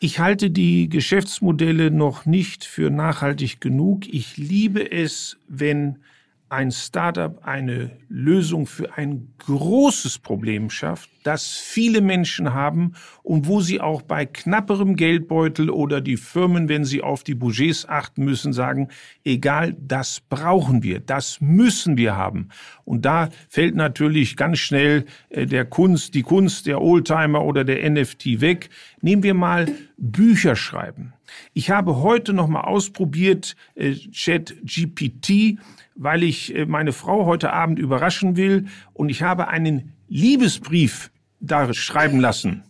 Ich 0.00 0.18
halte 0.18 0.50
die 0.50 0.88
Geschäftsmodelle 0.88 1.92
noch 1.92 2.26
nicht 2.26 2.64
für 2.64 2.90
nachhaltig 2.90 3.60
genug. 3.60 4.12
Ich 4.12 4.36
liebe 4.36 4.90
es, 4.90 5.36
wenn 5.46 5.98
ein 6.52 6.70
Startup 6.70 7.42
eine 7.44 7.92
Lösung 8.10 8.66
für 8.66 8.98
ein 8.98 9.32
großes 9.38 10.18
Problem 10.18 10.68
schafft, 10.68 11.08
das 11.22 11.48
viele 11.48 12.02
Menschen 12.02 12.52
haben 12.52 12.92
und 13.22 13.46
wo 13.46 13.62
sie 13.62 13.80
auch 13.80 14.02
bei 14.02 14.26
knapperem 14.26 14.94
Geldbeutel 14.96 15.70
oder 15.70 16.02
die 16.02 16.18
Firmen, 16.18 16.68
wenn 16.68 16.84
sie 16.84 17.00
auf 17.00 17.24
die 17.24 17.34
Budgets 17.34 17.88
achten 17.88 18.26
müssen, 18.26 18.52
sagen, 18.52 18.88
egal, 19.24 19.74
das 19.80 20.20
brauchen 20.20 20.82
wir, 20.82 21.00
das 21.00 21.40
müssen 21.40 21.96
wir 21.96 22.16
haben. 22.16 22.50
Und 22.84 23.06
da 23.06 23.30
fällt 23.48 23.74
natürlich 23.74 24.36
ganz 24.36 24.58
schnell 24.58 25.06
äh, 25.30 25.46
der 25.46 25.64
Kunst, 25.64 26.14
die 26.14 26.22
Kunst 26.22 26.66
der 26.66 26.82
Oldtimer 26.82 27.46
oder 27.46 27.64
der 27.64 27.88
NFT 27.88 28.42
weg. 28.42 28.68
Nehmen 29.00 29.22
wir 29.22 29.34
mal 29.34 29.72
Bücher 29.96 30.54
schreiben. 30.54 31.14
Ich 31.54 31.70
habe 31.70 31.96
heute 31.96 32.32
noch 32.32 32.48
mal 32.48 32.62
ausprobiert 32.62 33.56
äh, 33.74 33.94
Chat 33.94 34.54
GPT 34.64 35.58
weil 35.94 36.22
ich 36.22 36.54
äh, 36.54 36.66
meine 36.66 36.92
Frau 36.92 37.26
heute 37.26 37.52
Abend 37.52 37.78
überraschen 37.78 38.36
will 38.36 38.66
und 38.92 39.08
ich 39.08 39.22
habe 39.22 39.48
einen 39.48 39.92
Liebesbrief 40.08 41.10
da 41.40 41.72
schreiben 41.74 42.20
lassen. 42.20 42.64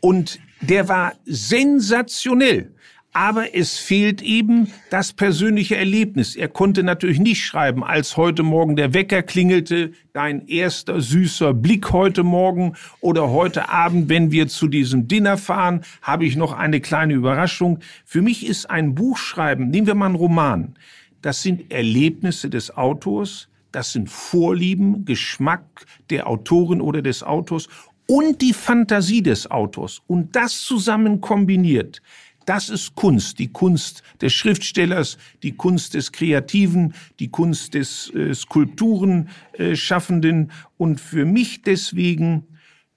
Und 0.00 0.38
der 0.60 0.88
war 0.88 1.14
sensationell. 1.24 2.74
Aber 3.12 3.54
es 3.54 3.78
fehlt 3.78 4.22
eben 4.22 4.70
das 4.90 5.12
persönliche 5.12 5.76
Erlebnis. 5.76 6.36
Er 6.36 6.48
konnte 6.48 6.82
natürlich 6.82 7.18
nicht 7.18 7.44
schreiben, 7.44 7.82
als 7.82 8.16
heute 8.16 8.42
Morgen 8.42 8.76
der 8.76 8.94
Wecker 8.94 9.22
klingelte, 9.22 9.92
dein 10.12 10.46
erster 10.46 11.00
süßer 11.00 11.54
Blick 11.54 11.90
heute 11.92 12.22
Morgen 12.22 12.74
oder 13.00 13.30
heute 13.30 13.70
Abend, 13.70 14.08
wenn 14.08 14.30
wir 14.30 14.46
zu 14.48 14.68
diesem 14.68 15.08
Dinner 15.08 15.38
fahren, 15.38 15.82
habe 16.02 16.26
ich 16.26 16.36
noch 16.36 16.52
eine 16.52 16.80
kleine 16.80 17.14
Überraschung. 17.14 17.80
Für 18.04 18.22
mich 18.22 18.46
ist 18.46 18.68
ein 18.70 18.94
Buchschreiben, 18.94 19.70
nehmen 19.70 19.86
wir 19.86 19.94
mal 19.94 20.06
einen 20.06 20.14
Roman, 20.14 20.74
das 21.22 21.42
sind 21.42 21.72
Erlebnisse 21.72 22.48
des 22.50 22.76
Autors, 22.76 23.48
das 23.72 23.92
sind 23.92 24.08
Vorlieben, 24.08 25.04
Geschmack 25.04 25.86
der 26.10 26.26
Autorin 26.28 26.80
oder 26.80 27.02
des 27.02 27.22
Autors 27.22 27.68
und 28.06 28.40
die 28.40 28.54
Fantasie 28.54 29.22
des 29.22 29.50
Autors. 29.50 30.00
Und 30.06 30.34
das 30.34 30.62
zusammen 30.62 31.20
kombiniert, 31.20 32.00
das 32.48 32.70
ist 32.70 32.94
Kunst, 32.94 33.38
die 33.38 33.52
Kunst 33.52 34.02
des 34.22 34.32
Schriftstellers, 34.32 35.18
die 35.42 35.52
Kunst 35.52 35.92
des 35.94 36.12
Kreativen, 36.12 36.94
die 37.20 37.28
Kunst 37.28 37.74
des 37.74 38.10
äh, 38.14 38.34
Skulpturenschaffenden. 38.34 40.48
Äh, 40.48 40.52
und 40.78 40.98
für 41.00 41.26
mich 41.26 41.60
deswegen 41.62 42.46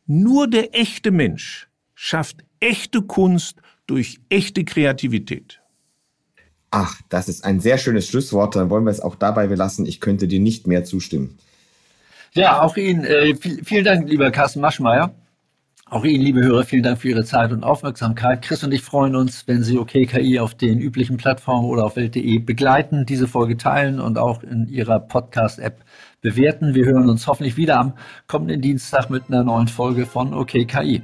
nur 0.08 0.48
der 0.48 0.74
echte 0.74 1.12
Mensch 1.12 1.68
schafft 1.96 2.46
echte 2.62 3.02
Kunst 3.02 3.58
durch 3.88 4.22
echte 4.30 4.64
Kreativität. 4.64 5.60
Ach, 6.70 7.02
das 7.10 7.28
ist 7.28 7.44
ein 7.44 7.60
sehr 7.60 7.78
schönes 7.78 8.08
Schlusswort. 8.08 8.56
Dann 8.56 8.70
wollen 8.70 8.86
wir 8.86 8.92
es 8.92 9.02
auch 9.02 9.16
dabei 9.16 9.48
belassen. 9.48 9.86
Ich 9.86 10.00
könnte 10.00 10.30
dir 10.30 10.40
nicht 10.40 10.66
mehr 10.66 10.86
zustimmen. 10.86 11.38
Ja, 12.34 12.62
auch 12.62 12.78
Ihnen 12.78 13.04
äh, 13.04 13.36
viel, 13.36 13.66
vielen 13.66 13.84
Dank, 13.84 14.08
lieber 14.08 14.32
Carsten 14.32 14.62
Maschmeyer. 14.62 15.14
Auch 15.92 16.06
Ihnen, 16.06 16.24
liebe 16.24 16.42
Hörer, 16.42 16.64
vielen 16.64 16.84
Dank 16.84 17.00
für 17.00 17.10
Ihre 17.10 17.26
Zeit 17.26 17.52
und 17.52 17.66
Aufmerksamkeit. 17.66 18.42
Chris 18.44 18.64
und 18.64 18.74
ich 18.74 18.82
freuen 18.82 19.14
uns, 19.14 19.46
wenn 19.50 19.62
Sie 19.62 19.78
OKKI 19.78 20.40
auf 20.40 20.56
den 20.56 20.80
üblichen 20.80 21.18
Plattformen 21.18 21.66
oder 21.68 21.84
auf 21.84 21.98
Welt.de 21.98 22.40
begleiten, 22.40 23.06
diese 23.06 23.28
Folge 23.28 23.58
teilen 23.58 24.00
und 24.00 24.18
auch 24.18 24.42
in 24.42 24.70
Ihrer 24.70 25.02
Podcast-App 25.02 25.84
bewerten. 26.22 26.76
Wir 26.76 26.86
hören 26.86 27.10
uns 27.10 27.28
hoffentlich 27.28 27.58
wieder 27.58 27.78
am 27.78 27.92
kommenden 28.28 28.62
Dienstag 28.62 29.10
mit 29.10 29.24
einer 29.28 29.44
neuen 29.44 29.68
Folge 29.68 30.06
von 30.06 30.34
OKKI. 30.34 31.02